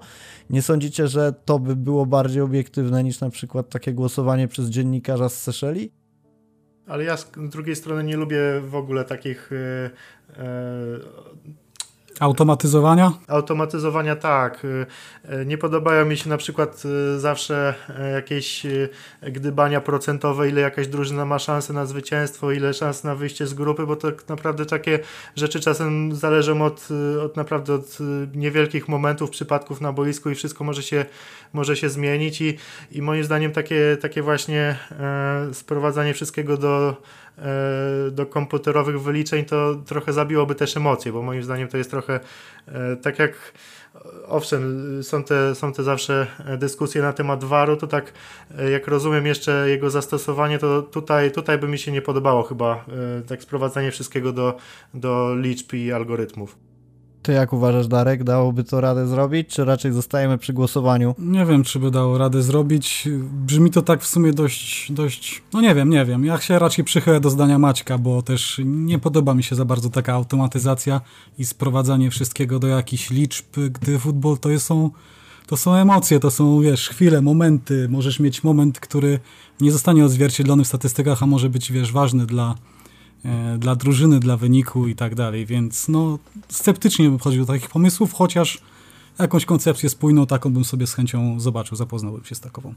[0.50, 5.28] Nie sądzicie, że to by było bardziej obiektywne niż na przykład takie głosowanie przez dziennikarza
[5.28, 5.90] z Seszeli?
[6.86, 9.90] Ale ja z drugiej strony nie lubię w ogóle takich yy,
[10.44, 11.63] yy
[12.20, 13.12] Automatyzowania?
[13.28, 14.64] Automatyzowania tak.
[14.64, 14.86] Y,
[15.32, 16.82] y, nie podobają mi się na przykład
[17.16, 17.74] y, zawsze
[18.14, 18.66] jakieś
[19.22, 23.86] gdybania procentowe, ile jakaś drużyna ma szansę na zwycięstwo, ile szans na wyjście z grupy,
[23.86, 24.98] bo tak naprawdę takie
[25.36, 26.88] rzeczy czasem zależą od,
[27.24, 27.98] od naprawdę od
[28.34, 31.04] niewielkich momentów, przypadków na boisku i wszystko może się,
[31.52, 32.56] może się zmienić i,
[32.92, 36.96] i moim zdaniem takie, takie właśnie e, sprowadzanie wszystkiego do
[38.10, 42.20] do komputerowych wyliczeń, to trochę zabiłoby też emocje, bo moim zdaniem to jest trochę
[42.68, 43.52] e, tak jak
[44.26, 46.26] owszem, są te, są te zawsze
[46.58, 48.12] dyskusje na temat waru, to tak
[48.58, 52.84] e, jak rozumiem jeszcze jego zastosowanie, to tutaj, tutaj by mi się nie podobało chyba
[53.28, 54.56] tak sprowadzanie wszystkiego do,
[54.94, 56.73] do liczb i algorytmów.
[57.24, 61.14] Ty jak uważasz, Darek, dałoby to radę zrobić, czy raczej zostajemy przy głosowaniu?
[61.18, 63.08] Nie wiem, czy by dało radę zrobić.
[63.46, 66.24] Brzmi to tak w sumie dość, dość, no nie wiem, nie wiem.
[66.24, 69.90] Ja się raczej przychylę do zdania Maćka, bo też nie podoba mi się za bardzo
[69.90, 71.00] taka automatyzacja
[71.38, 74.90] i sprowadzanie wszystkiego do jakichś liczb, gdy futbol to są,
[75.46, 77.88] to są emocje, to są, wiesz, chwile, momenty.
[77.88, 79.18] Możesz mieć moment, który
[79.60, 82.54] nie zostanie odzwierciedlony w statystykach, a może być, wiesz, ważny dla
[83.58, 88.12] dla drużyny, dla wyniku i tak dalej, więc no sceptycznie bym chodził do takich pomysłów,
[88.12, 88.58] chociaż
[89.18, 92.74] jakąś koncepcję spójną taką bym sobie z chęcią zobaczył, zapoznałbym się z takową.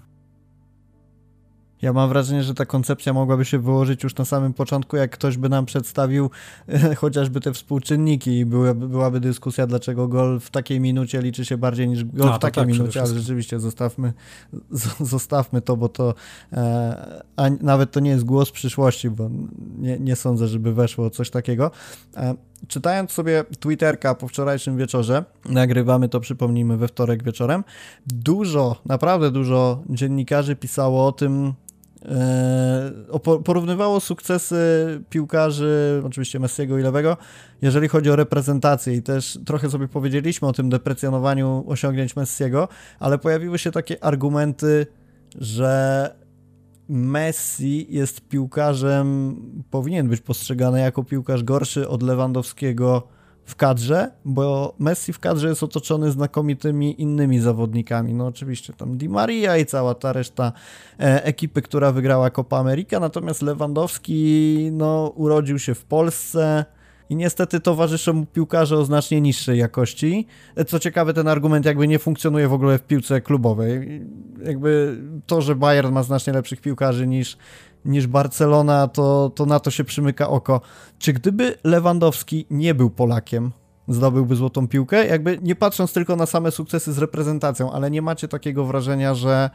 [1.81, 5.37] Ja mam wrażenie, że ta koncepcja mogłaby się wyłożyć już na samym początku, jak ktoś
[5.37, 6.29] by nam przedstawił
[6.97, 11.87] chociażby te współczynniki i byłaby, byłaby dyskusja, dlaczego gol w takiej minucie liczy się bardziej
[11.87, 14.13] niż gol A, w takiej tak, minucie, ale rzeczywiście zostawmy,
[14.99, 16.13] zostawmy to, bo to
[16.53, 19.29] e, a nawet to nie jest głos przyszłości, bo
[19.77, 21.71] nie, nie sądzę, żeby weszło coś takiego.
[22.17, 22.35] E,
[22.67, 27.63] czytając sobie Twitterka po wczorajszym wieczorze, nagrywamy to, przypomnijmy, we wtorek wieczorem,
[28.07, 31.53] dużo, naprawdę dużo dziennikarzy pisało o tym,
[33.43, 34.55] porównywało sukcesy
[35.09, 37.17] piłkarzy, oczywiście Messiego i Lewego,
[37.61, 38.93] jeżeli chodzi o reprezentację.
[38.95, 42.67] I też trochę sobie powiedzieliśmy o tym deprecjonowaniu osiągnięć Messiego,
[42.99, 44.87] ale pojawiły się takie argumenty,
[45.35, 46.15] że
[46.89, 49.35] Messi jest piłkarzem,
[49.69, 53.16] powinien być postrzegany jako piłkarz gorszy od Lewandowskiego
[53.47, 58.13] w kadrze, bo Messi w kadrze jest otoczony znakomitymi innymi zawodnikami.
[58.13, 60.51] No oczywiście tam Di Maria i cała ta reszta
[60.99, 66.65] e, ekipy, która wygrała Copa America, natomiast Lewandowski no, urodził się w Polsce,
[67.09, 70.27] i niestety towarzyszą mu piłkarze o znacznie niższej jakości.
[70.55, 74.01] E, co ciekawe, ten argument jakby nie funkcjonuje w ogóle w piłce klubowej.
[74.43, 77.37] Jakby to, że Bayern ma znacznie lepszych piłkarzy niż,
[77.87, 80.61] niż Barcelona, to, to na to się przymyka oko.
[80.99, 83.51] Czy gdyby Lewandowski nie był Polakiem,
[83.87, 85.07] zdobyłby złotą piłkę?
[85.07, 89.49] Jakby nie patrząc tylko na same sukcesy z reprezentacją, ale nie macie takiego wrażenia, że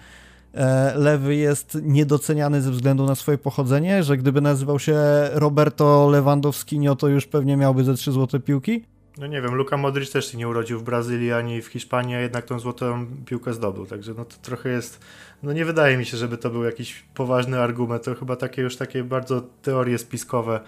[0.54, 4.96] e, Lewy jest niedoceniany ze względu na swoje pochodzenie, że gdyby nazywał się
[5.32, 8.84] Roberto Lewandowskinio, to już pewnie miałby ze trzy złote piłki?
[9.18, 12.20] No nie wiem, Luka Modric też się nie urodził w Brazylii ani w Hiszpanii, a
[12.20, 15.00] jednak tą złotą piłkę zdobył, także no to trochę jest,
[15.42, 18.76] no nie wydaje mi się, żeby to był jakiś poważny argument, to chyba takie już
[18.76, 20.60] takie bardzo teorie spiskowe.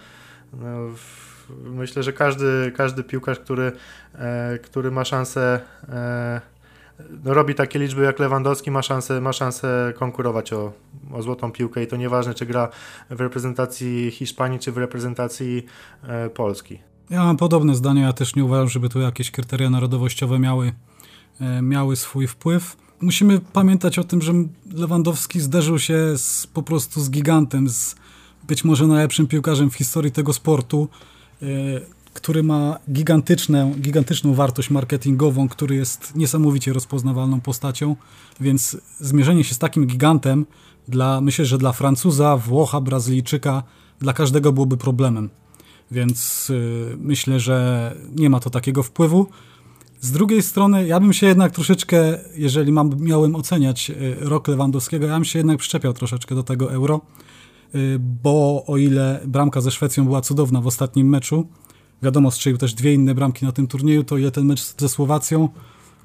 [0.53, 0.67] No,
[1.63, 3.71] myślę, że każdy, każdy piłkarz, który,
[4.15, 5.59] e, który ma szansę
[5.89, 6.41] e,
[7.23, 10.73] no, robi takie liczby jak Lewandowski, ma szansę, ma szansę konkurować o,
[11.11, 12.69] o złotą piłkę i to nieważne, czy gra
[13.09, 15.65] w reprezentacji Hiszpanii, czy w reprezentacji
[16.03, 16.79] e, Polski.
[17.09, 20.73] Ja mam podobne zdanie, ja też nie uważam, żeby tu jakieś kryteria narodowościowe miały,
[21.41, 22.84] e, miały swój wpływ.
[23.01, 24.33] Musimy pamiętać o tym, że
[24.73, 27.95] Lewandowski zderzył się z, po prostu z gigantem, z
[28.47, 30.87] być może najlepszym piłkarzem w historii tego sportu,
[31.41, 31.45] e,
[32.13, 37.95] który ma gigantyczną, gigantyczną wartość marketingową, który jest niesamowicie rozpoznawalną postacią,
[38.39, 40.45] więc zmierzenie się z takim gigantem
[40.87, 43.63] dla, myślę, że dla Francuza, Włocha, Brazylijczyka,
[43.99, 45.29] dla każdego byłoby problemem.
[45.91, 49.27] Więc yy, myślę, że nie ma to takiego wpływu.
[49.99, 55.05] Z drugiej strony, ja bym się jednak troszeczkę, jeżeli mam, miałem oceniać y, rok Lewandowskiego,
[55.05, 57.01] ja bym się jednak przyczepiał troszeczkę do tego euro,
[57.75, 61.47] y, bo o ile bramka ze Szwecją była cudowna w ostatnim meczu,
[62.03, 65.49] wiadomo, strzelił też dwie inne bramki na tym turnieju, to ile ten mecz ze Słowacją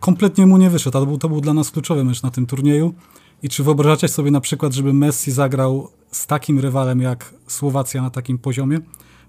[0.00, 2.94] kompletnie mu nie wyszedł, to był, to był dla nas kluczowy mecz na tym turnieju.
[3.42, 8.10] I czy wyobrażacie sobie na przykład, żeby Messi zagrał z takim rywalem jak Słowacja na
[8.10, 8.78] takim poziomie?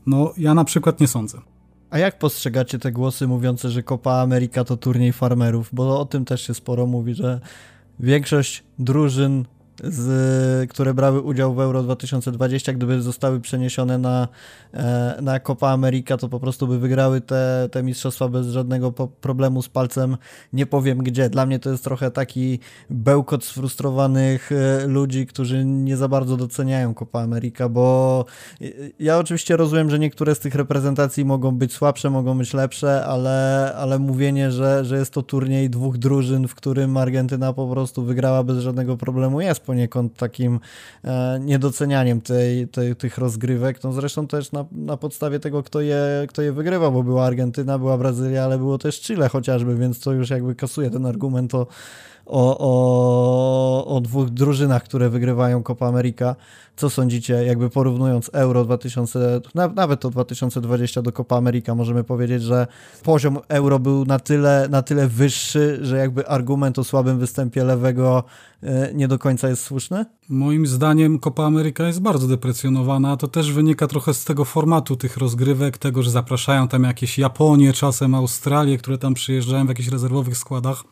[0.06, 1.42] No, ja na przykład nie sądzę.
[1.92, 5.70] A jak postrzegacie te głosy mówiące, że Copa America to turniej farmerów?
[5.74, 7.40] Bo o tym też się sporo mówi, że
[8.00, 9.46] większość drużyn
[9.84, 14.28] z, które brały udział w Euro 2020, gdyby zostały przeniesione na,
[14.74, 18.92] e, na Copa America, to po prostu by wygrały te, te mistrzostwa bez żadnego
[19.22, 20.18] problemu z palcem.
[20.54, 21.30] Nie powiem gdzie.
[21.30, 26.94] Dla mnie to jest trochę taki bełkot sfrustrowanych e, ludzi, którzy nie za bardzo doceniają
[26.94, 28.26] Copa America, bo
[29.00, 33.72] ja oczywiście rozumiem, że niektóre z tych reprezentacji mogą być słabsze, mogą być lepsze, ale,
[33.78, 38.44] ale mówienie, że, że jest to turniej dwóch drużyn, w którym Argentyna po prostu wygrała
[38.44, 40.60] bez żadnego problemu jest poniekąd takim
[41.04, 43.84] e, niedocenianiem tej, tej, tych rozgrywek.
[43.84, 47.78] No zresztą też na, na podstawie tego, kto je, kto je wygrywa, bo była Argentyna,
[47.80, 51.68] była Brazylia, ale było też Chile chociażby, więc to już jakby kasuje ten argument o,
[52.32, 56.36] o, o, o dwóch drużynach, które wygrywają Copa America.
[56.76, 59.42] Co sądzicie, jakby porównując Euro 2000,
[59.76, 62.68] nawet to 2020 do Copa America, możemy powiedzieć, że
[63.04, 68.24] poziom Euro był na tyle, na tyle wyższy, że jakby argument o słabym występie lewego
[68.64, 70.06] e, nie do końca jest słuszny?
[70.30, 73.18] Moim zdaniem Copa America jest bardzo deprecjonowana.
[73.18, 77.74] To też wynika trochę z tego formatu tych rozgrywek, tego, że zapraszają tam jakieś Japonie,
[77.74, 80.84] czasem Australię, które tam przyjeżdżają w jakichś rezerwowych składach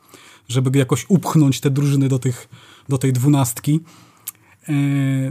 [0.50, 2.50] żeby jakoś upchnąć te drużyny do, tych,
[2.90, 3.80] do tej dwunastki.
[4.70, 4.74] E,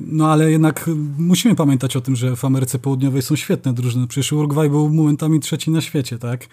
[0.06, 4.06] no ale jednak musimy pamiętać o tym, że w Ameryce Południowej są świetne drużyny.
[4.06, 6.46] Przecież Uruguay był momentami trzeci na świecie, tak?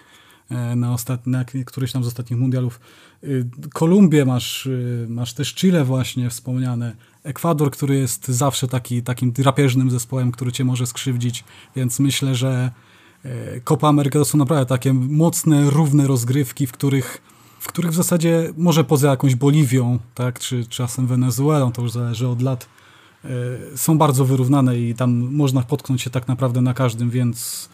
[0.50, 2.80] E, na, ostatni, na któryś tam z ostatnich mundialów.
[3.22, 3.26] E,
[3.72, 4.68] Kolumbię masz,
[5.08, 6.96] masz też Chile właśnie wspomniane.
[7.24, 11.44] Ekwador, który jest zawsze taki, takim drapieżnym zespołem, który cię może skrzywdzić,
[11.76, 12.70] więc myślę, że
[13.64, 17.22] Copa America to są naprawdę takie mocne, równe rozgrywki, w których
[17.66, 22.28] w których w zasadzie może poza jakąś Boliwią, tak, czy czasem Wenezuelą, to już zależy
[22.28, 22.68] od lat,
[23.24, 23.28] e,
[23.76, 27.68] są bardzo wyrównane i tam można potknąć się tak naprawdę na każdym, więc,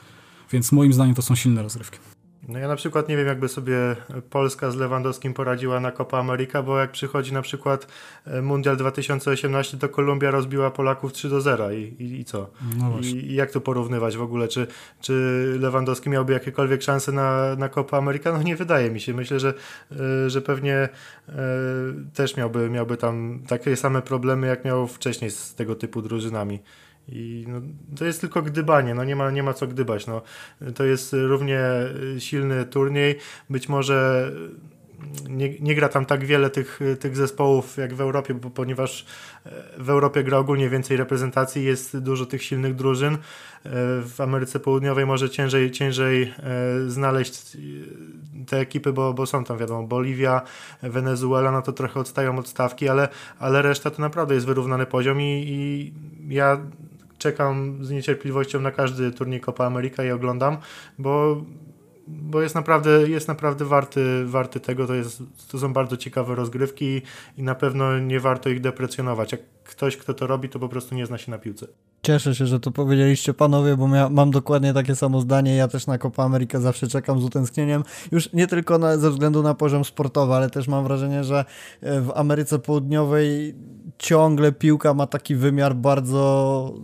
[0.53, 2.12] więc moim zdaniem to są silne rozrywki.
[2.49, 3.77] No ja na przykład nie wiem, jakby sobie
[4.31, 7.87] Polska z Lewandowskim poradziła na Copa America, bo jak przychodzi na przykład
[8.27, 12.51] e, Mundial 2018, to Kolumbia rozbiła Polaków 3 do 0 i, i, i co?
[12.79, 14.49] No I, I, jak to porównywać w ogóle?
[14.49, 14.67] Czy,
[15.01, 15.13] czy
[15.61, 18.33] Lewandowski miałby jakiekolwiek szanse na, na Copa America?
[18.33, 19.15] No nie wydaje mi się.
[19.15, 19.55] Myślę, że,
[20.27, 20.75] e, że pewnie
[21.29, 21.35] e,
[22.15, 26.61] też miałby, miałby tam takie same problemy, jak miał wcześniej z tego typu drużynami.
[27.09, 27.61] I no,
[27.97, 30.07] to jest tylko gdybanie, no nie ma, nie ma co gdybać.
[30.07, 30.23] No.
[30.75, 31.61] To jest równie
[32.19, 33.19] silny turniej.
[33.51, 34.31] Być może
[35.29, 39.07] nie, nie, gra tam tak wiele tych, tych zespołów jak w Europie, bo, ponieważ
[39.79, 43.19] w Europie gra ogólnie więcej reprezentacji, jest dużo tych silnych drużyn.
[44.05, 46.33] W Ameryce Południowej może ciężej, ciężej e,
[46.91, 47.57] znaleźć
[48.47, 50.43] te ekipy, bo, bo są tam wiadomo, Boliwia,
[50.83, 55.21] Wenezuela, no to trochę odstają od stawki, ale, ale reszta to naprawdę jest wyrównany poziom
[55.21, 55.93] i, i
[56.35, 56.61] ja
[57.23, 60.57] czekam z niecierpliwością na każdy turniej Copa America i oglądam,
[60.99, 61.43] bo
[62.07, 64.87] bo jest naprawdę, jest naprawdę warty, warty tego.
[64.87, 67.03] To, jest, to są bardzo ciekawe rozgrywki
[67.39, 69.33] i na pewno nie warto ich deprecjonować.
[69.33, 71.67] Jak ktoś, kto to robi, to po prostu nie zna się na piłce.
[72.03, 75.57] Cieszę się, że to powiedzieliście panowie, bo mam dokładnie takie samo zdanie.
[75.57, 77.85] Ja też na Copa America zawsze czekam z utęsknieniem.
[78.13, 81.45] Już nie tylko na, ze względu na poziom sportowy, ale też mam wrażenie, że
[81.81, 83.55] e, w Ameryce Południowej
[83.99, 86.75] ciągle piłka ma taki wymiar bardzo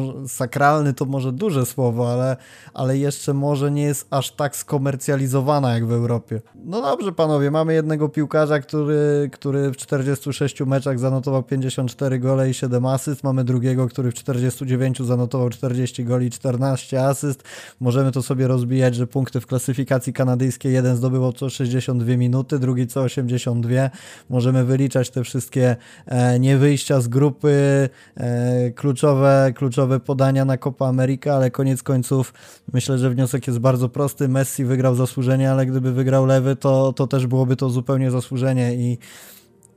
[0.00, 2.36] może, sakralny to może duże słowo, ale,
[2.74, 6.40] ale jeszcze może nie jest aż tak skomercjalizowana jak w Europie.
[6.64, 12.54] No dobrze, panowie, mamy jednego piłkarza, który, który w 46 meczach zanotował 54 gole i
[12.54, 13.24] 7 asyst.
[13.24, 17.42] Mamy drugiego, który w 49 zanotował 40 goli i 14 asyst.
[17.80, 22.86] Możemy to sobie rozbijać, że punkty w klasyfikacji kanadyjskiej jeden zdobywał co 62 minuty, drugi
[22.86, 23.90] co 82.
[24.30, 25.76] Możemy wyliczać te wszystkie
[26.06, 32.34] e, niewyjścia z grupy, e, kluczowe, kluczowe podania na Copa America, ale koniec końców
[32.72, 34.28] myślę, że wniosek jest bardzo prosty.
[34.28, 38.98] Messi wygrał zasłużenie, ale gdyby wygrał lewy, to, to też byłoby to zupełnie zasłużenie i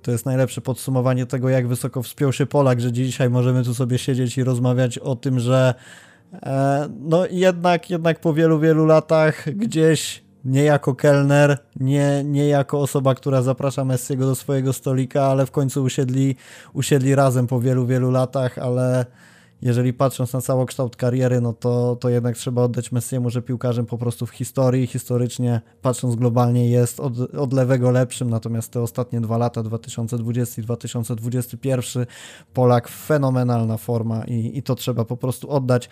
[0.01, 3.97] to jest najlepsze podsumowanie tego, jak wysoko wspiął się Polak, że dzisiaj możemy tu sobie
[3.97, 5.73] siedzieć i rozmawiać o tym, że
[6.33, 12.79] e, no jednak, jednak po wielu, wielu latach gdzieś nie jako kelner, nie, nie jako
[12.79, 16.35] osoba, która zaprasza Messiego do swojego stolika, ale w końcu usiedli,
[16.73, 19.05] usiedli razem po wielu, wielu latach, ale
[19.61, 23.97] jeżeli patrząc na całokształt kariery, no to, to jednak trzeba oddać Messiemu, że piłkarzem po
[23.97, 29.37] prostu w historii, historycznie, patrząc globalnie jest od, od lewego lepszym, natomiast te ostatnie dwa
[29.37, 32.05] lata, 2020 i 2021,
[32.53, 35.89] Polak fenomenalna forma i, i to trzeba po prostu oddać.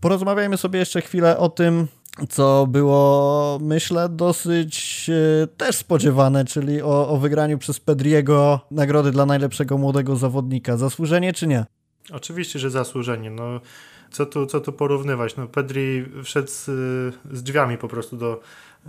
[0.00, 1.88] Porozmawiajmy sobie jeszcze chwilę o tym,
[2.28, 5.10] co było, myślę, dosyć
[5.42, 10.76] e, też spodziewane, czyli o, o wygraniu przez Pedriego nagrody dla najlepszego młodego zawodnika.
[10.76, 11.64] Zasłużenie czy nie?
[12.10, 13.30] Oczywiście, że zasłużenie.
[13.30, 13.60] No,
[14.10, 15.36] co, tu, co tu porównywać?
[15.36, 16.64] No, Pedri wszedł z,
[17.32, 18.40] z drzwiami po prostu do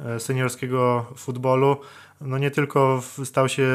[0.06, 1.78] e, seniorskiego futbolu.
[2.22, 3.68] No, nie tylko stał się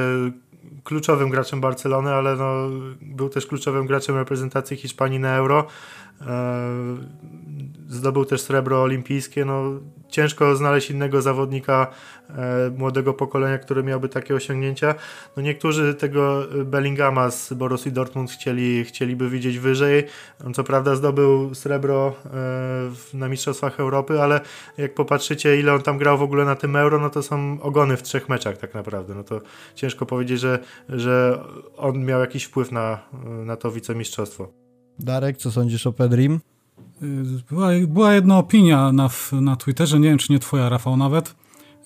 [0.85, 2.69] kluczowym graczem Barcelony, ale no,
[3.01, 5.67] był też kluczowym graczem reprezentacji Hiszpanii na Euro.
[6.21, 6.27] E,
[7.89, 9.45] zdobył też srebro olimpijskie.
[9.45, 11.87] No, ciężko znaleźć innego zawodnika
[12.31, 14.95] e, młodego pokolenia, który miałby takie osiągnięcia.
[15.37, 20.05] No, niektórzy tego Bellingama z Borussii Dortmund chcieli, chcieliby widzieć wyżej.
[20.47, 22.15] On co prawda zdobył srebro
[23.15, 24.41] e, na Mistrzostwach Europy, ale
[24.79, 27.97] jak popatrzycie ile on tam grał w ogóle na tym Euro, no to są ogony
[27.97, 29.15] w trzech meczach tak naprawdę.
[29.15, 29.41] No to
[29.75, 31.39] ciężko powiedzieć, że, że
[31.77, 32.99] on miał jakiś wpływ na,
[33.45, 34.53] na to wicemistrzostwo.
[34.99, 36.41] Darek, co sądzisz o Pedrim?
[37.51, 41.35] Była, była jedna opinia na, na Twitterze, nie wiem czy nie twoja, Rafał, nawet,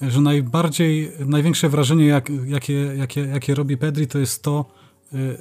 [0.01, 4.65] że najbardziej, największe wrażenie, jak, jakie, jakie, jakie robi Pedri, to jest to,
[5.15, 5.39] y,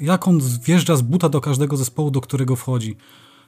[0.00, 2.96] jak on wjeżdża z buta do każdego zespołu, do którego wchodzi.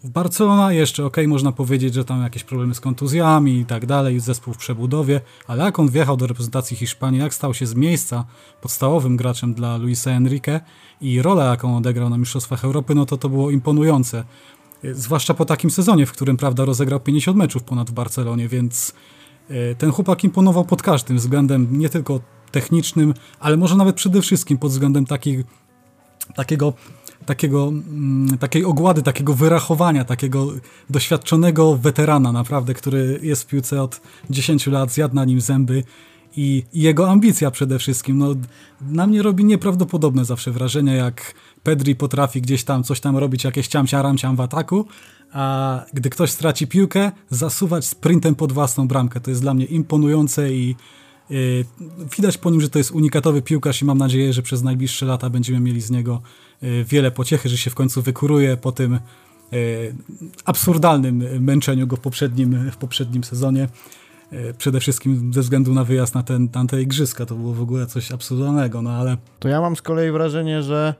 [0.04, 4.20] W Barcelona jeszcze, ok, można powiedzieć, że tam jakieś problemy z kontuzjami i tak dalej,
[4.20, 8.24] zespół w przebudowie, ale jak on wjechał do reprezentacji Hiszpanii, jak stał się z miejsca
[8.60, 10.60] podstawowym graczem dla Luisa Enrique
[11.00, 14.24] i rolę, jaką odegrał na Mistrzostwach Europy, no to to było imponujące.
[14.92, 18.92] Zwłaszcza po takim sezonie, w którym, prawda, rozegrał 50 meczów ponad w Barcelonie, więc
[19.48, 22.20] e, ten chłopak imponował pod każdym względem, nie tylko
[22.50, 25.44] technicznym, ale może nawet przede wszystkim pod względem takich,
[26.34, 26.72] takiego
[27.26, 30.52] takiego, mm, takiej ogłady, takiego wyrachowania, takiego
[30.90, 35.84] doświadczonego weterana naprawdę, który jest w piłce od 10 lat, zjadł na nim zęby
[36.36, 38.18] i, jego ambicja przede wszystkim.
[38.18, 38.34] No,
[38.80, 43.68] na mnie robi nieprawdopodobne zawsze wrażenie, jak Pedri potrafi gdzieś tam coś tam robić, jakieś
[43.68, 44.86] ciamcia ramciam w ataku,
[45.32, 49.20] a gdy ktoś straci piłkę, zasuwać sprintem pod własną bramkę.
[49.20, 50.76] To jest dla mnie imponujące i
[51.30, 51.64] yy,
[52.16, 55.30] widać po nim, że to jest unikatowy piłkarz i mam nadzieję, że przez najbliższe lata
[55.30, 56.22] będziemy mieli z niego
[56.62, 58.92] yy, wiele pociechy, że się w końcu wykuruje po tym
[59.52, 59.58] yy,
[60.44, 63.68] absurdalnym męczeniu go w poprzednim, w poprzednim sezonie.
[64.32, 67.26] E, przede wszystkim ze względu na wyjazd na, ten, na te igrzyska.
[67.26, 69.16] To było w ogóle coś absurdalnego, no ale...
[69.38, 70.94] To ja mam z kolei wrażenie, że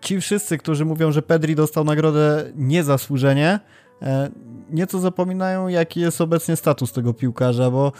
[0.00, 3.60] ci wszyscy, którzy mówią, że Pedri dostał nagrodę niezasłużenie,
[4.02, 4.30] e,
[4.70, 7.92] nieco zapominają, jaki jest obecnie status tego piłkarza, bo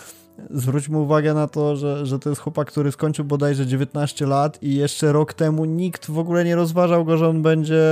[0.51, 4.75] zwróćmy uwagę na to, że, że to jest chłopak, który skończył bodajże 19 lat i
[4.75, 7.83] jeszcze rok temu nikt w ogóle nie rozważał go, że on będzie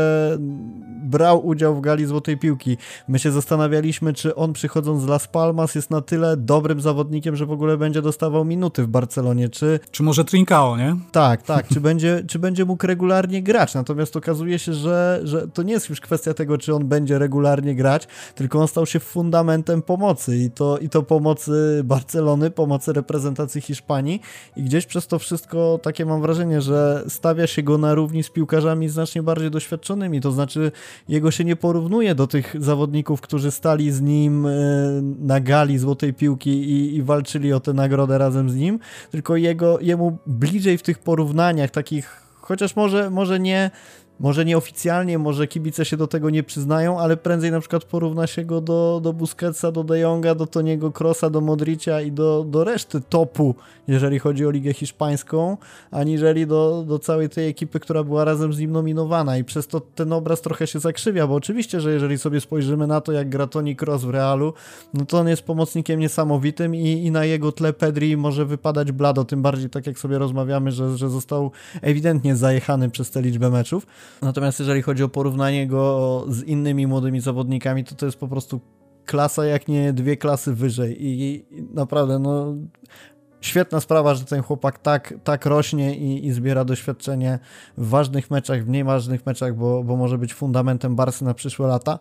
[1.03, 2.77] brał udział w gali Złotej Piłki.
[3.09, 7.47] My się zastanawialiśmy, czy on przychodząc z Las Palmas jest na tyle dobrym zawodnikiem, że
[7.47, 9.81] w ogóle będzie dostawał minuty w Barcelonie, czy...
[9.91, 10.97] Czy może Trincao, nie?
[11.13, 15.63] Tak, tak, czy będzie, czy będzie mógł regularnie grać, natomiast okazuje się, że, że to
[15.63, 19.83] nie jest już kwestia tego, czy on będzie regularnie grać, tylko on stał się fundamentem
[19.83, 24.21] pomocy i to, i to pomocy Barcelony Barcelony, pomocy reprezentacji Hiszpanii
[24.57, 28.31] i gdzieś przez to wszystko takie mam wrażenie, że stawia się go na równi z
[28.31, 30.73] piłkarzami znacznie bardziej doświadczonymi, to znaczy
[31.09, 34.51] jego się nie porównuje do tych zawodników, którzy stali z nim e,
[35.19, 38.79] na gali Złotej Piłki i, i walczyli o tę nagrodę razem z nim,
[39.11, 43.71] tylko jego, jemu bliżej w tych porównaniach takich, chociaż może, może nie
[44.21, 48.45] może nieoficjalnie, może kibice się do tego nie przyznają, ale prędzej na przykład porówna się
[48.45, 52.65] go do, do Busquetsa, do De Jonga, do Toniego Krosa, do Modricia i do, do
[52.65, 53.55] reszty topu,
[53.89, 55.57] jeżeli chodzi o Ligę Hiszpańską,
[55.91, 59.81] aniżeli do, do całej tej ekipy, która była razem z nim nominowana i przez to
[59.81, 63.47] ten obraz trochę się zakrzywia, bo oczywiście, że jeżeli sobie spojrzymy na to, jak gra
[63.47, 64.53] Toni Kroos w Realu,
[64.95, 69.25] no to on jest pomocnikiem niesamowitym i, i na jego tle Pedri może wypadać blado,
[69.25, 71.51] tym bardziej tak jak sobie rozmawiamy, że, że został
[71.83, 73.87] ewidentnie zajechany przez tę liczbę meczów.
[74.23, 78.61] Natomiast jeżeli chodzi o porównanie go z innymi młodymi zawodnikami, to to jest po prostu
[79.07, 81.45] klasa jak nie dwie klasy wyżej i,
[81.75, 82.55] naprawdę no
[83.41, 87.39] świetna sprawa, że ten chłopak tak, tak rośnie i, i, zbiera doświadczenie
[87.79, 91.67] w ważnych meczach, w mniej ważnych meczach, bo, bo może być fundamentem Barsy na przyszłe
[91.67, 91.99] lata.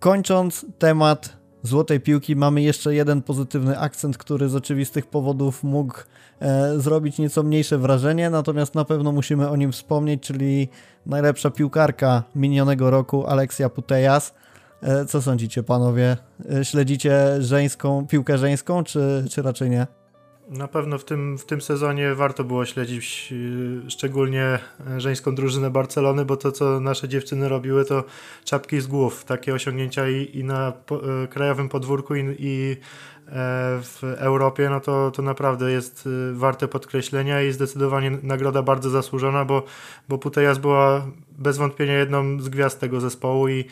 [0.00, 1.36] Kończąc temat
[1.66, 5.94] złotej piłki, mamy jeszcze jeden pozytywny akcent, który z oczywistych powodów mógł
[6.40, 10.68] e, zrobić nieco mniejsze wrażenie, natomiast na pewno musimy o nim wspomnieć, czyli
[11.06, 14.34] najlepsza piłkarka minionego roku, Aleksia Putejas.
[14.82, 16.16] E, co sądzicie, panowie?
[16.52, 19.86] E, śledzicie żeńską, piłkę żeńską, czy, czy raczej nie?
[20.48, 24.58] Na pewno w tym, w tym sezonie warto było śledzić y, szczególnie
[24.96, 28.04] żeńską drużynę Barcelony, bo to, co nasze dziewczyny robiły, to
[28.44, 29.24] czapki z głów.
[29.24, 30.72] Takie osiągnięcia i, i na
[31.24, 33.32] y, krajowym podwórku, i, i e,
[33.82, 39.44] w Europie, no to, to naprawdę jest y, warte podkreślenia i zdecydowanie nagroda bardzo zasłużona,
[39.44, 39.62] bo,
[40.08, 41.06] bo Putejas była
[41.38, 43.64] bez wątpienia jedną z gwiazd tego zespołu i,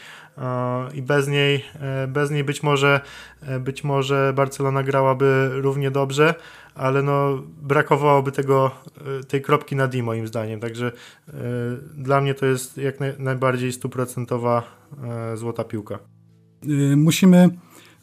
[0.94, 3.00] i bez niej, e, bez niej być może,
[3.42, 6.34] e, być może Barcelona grałaby równie dobrze,
[6.74, 8.70] ale no brakowałoby tego,
[9.20, 10.92] e, tej kropki na D moim zdaniem, także
[11.94, 14.62] dla mnie to jest jak naj, najbardziej stuprocentowa
[15.34, 15.98] złota piłka.
[16.96, 17.48] Musimy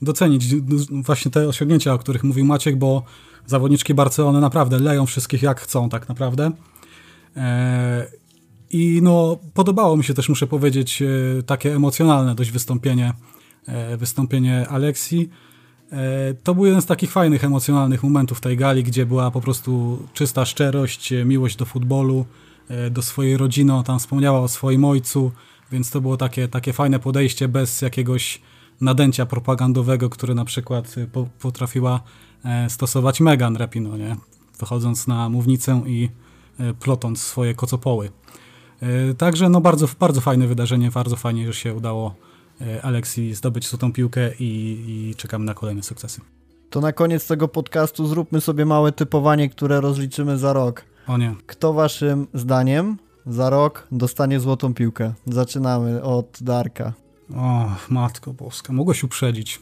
[0.02, 0.56] docenić
[1.04, 3.04] właśnie te osiągnięcia, o których mówił Maciek, bo
[3.46, 6.52] zawodniczki Barcelony naprawdę leją wszystkich jak chcą tak naprawdę.
[8.74, 13.14] I no, podobało mi się też, muszę powiedzieć, e, takie emocjonalne dość wystąpienie,
[13.68, 15.30] e, wystąpienie Aleksji.
[15.92, 20.00] E, to był jeden z takich fajnych, emocjonalnych momentów tej gali, gdzie była po prostu
[20.14, 22.26] czysta szczerość, miłość do futbolu,
[22.92, 23.74] do swojej rodziny.
[23.74, 25.32] Ona tam wspomniała o swoim ojcu,
[25.72, 28.42] więc to było takie, takie fajne podejście bez jakiegoś
[28.82, 30.96] nadęcia propagandowego, które na przykład
[31.40, 32.02] potrafiła
[32.68, 34.16] stosować Megan Rapino, nie?
[34.60, 36.10] wychodząc na mównicę i
[36.80, 38.10] plotąc swoje kocopoły.
[38.82, 42.16] E, także no bardzo, bardzo fajne wydarzenie, bardzo fajnie, że się udało
[42.62, 46.22] e, Aleksji zdobyć tą piłkę i, i czekamy na kolejne sukcesy.
[46.70, 50.84] To na koniec tego podcastu zróbmy sobie małe typowanie, które rozliczymy za rok.
[51.08, 51.36] O nie.
[51.48, 55.14] Kto waszym zdaniem za rok dostanie złotą piłkę?
[55.26, 56.94] Zaczynamy od Darka.
[57.36, 59.62] O, matko boska, mogłeś uprzedzić.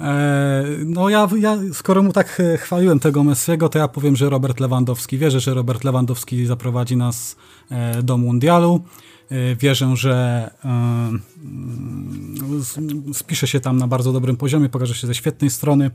[0.00, 4.30] E, no ja, ja, skoro mu tak e, chwaliłem tego Messiego, to ja powiem, że
[4.30, 5.18] Robert Lewandowski.
[5.18, 7.36] Wierzę, że Robert Lewandowski zaprowadzi nas
[7.70, 8.84] e, do mundialu.
[9.60, 10.50] Wierzę, że
[13.12, 15.90] spisze się tam na bardzo dobrym poziomie, pokaże się ze świetnej strony.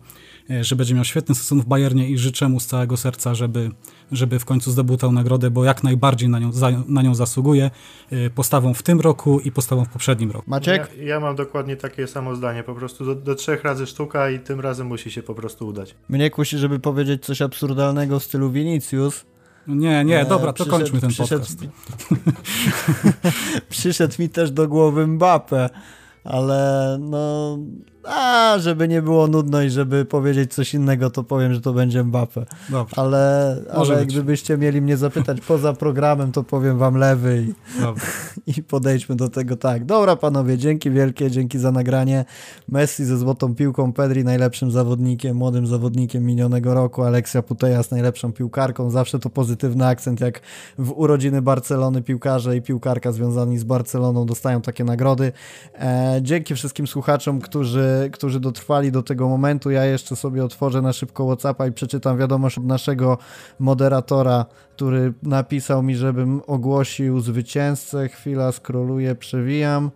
[0.61, 3.71] Że będzie miał świetny sezon w Bayernie i życzę mu z całego serca, żeby,
[4.12, 7.72] żeby w końcu zdobył tę nagrodę, bo jak najbardziej na nią, za, na nią zasługuje
[8.12, 10.49] e, postawą w tym roku i postawą w poprzednim roku.
[10.49, 10.89] Maciek?
[10.97, 14.39] Ja, ja mam dokładnie takie samo zdanie, po prostu do, do, trzech razy sztuka i
[14.39, 15.95] tym razem musi się po prostu udać.
[16.10, 19.26] Mnie kusi, żeby powiedzieć coś absurdalnego w stylu Vinicius,
[19.68, 21.60] nie, nie, dobra, to kończmy ten przyszedł, podcast.
[23.70, 25.70] przyszedł mi też do głowy Mbappe,
[26.24, 27.57] ale no
[28.03, 32.03] a, żeby nie było nudno i żeby powiedzieć coś innego, to powiem, że to będzie
[32.03, 32.45] Mbappe.
[32.69, 32.95] Dobrze.
[32.99, 37.53] Ale, ale gdybyście mieli mnie zapytać poza programem, to powiem wam lewy i,
[38.57, 39.85] i podejdźmy do tego tak.
[39.85, 42.25] Dobra panowie, dzięki wielkie, dzięki za nagranie.
[42.69, 48.89] Messi ze złotą piłką, Pedri najlepszym zawodnikiem, młodym zawodnikiem minionego roku, Aleksia Putejas najlepszą piłkarką.
[48.89, 50.41] Zawsze to pozytywny akcent, jak
[50.77, 55.31] w urodziny Barcelony piłkarze i piłkarka związani z Barceloną dostają takie nagrody.
[55.73, 59.71] E, dzięki wszystkim słuchaczom, którzy którzy dotrwali do tego momentu.
[59.71, 63.17] Ja jeszcze sobie otworzę na szybko Whatsappa i przeczytam wiadomość od naszego
[63.59, 68.09] moderatora, który napisał mi, żebym ogłosił zwycięzcę.
[68.09, 69.91] Chwila, skroluję, przewijam.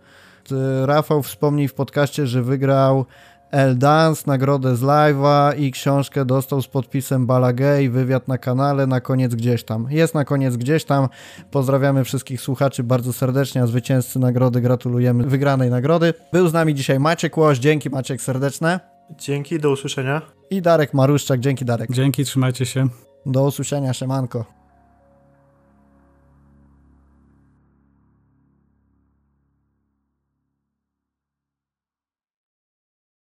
[0.86, 3.06] Rafał wspomniał w podcaście, że wygrał
[3.54, 9.02] El Dance, nagrodę z live'a i książkę dostał z podpisem Balagay, wywiad na kanale, na
[9.02, 9.88] koniec gdzieś tam.
[9.90, 11.10] Jest na koniec gdzieś tam.
[11.52, 16.14] Pozdrawiamy wszystkich słuchaczy bardzo serdecznie, a zwycięzcy nagrody gratulujemy wygranej nagrody.
[16.32, 18.80] Był z nami dzisiaj Maciek Łoś, dzięki Maciek serdeczne.
[19.18, 20.22] Dzięki, do usłyszenia.
[20.50, 21.92] I Darek Maruszczak, dzięki Darek.
[21.92, 22.88] Dzięki, trzymajcie się.
[23.26, 24.63] Do usłyszenia, siemanko.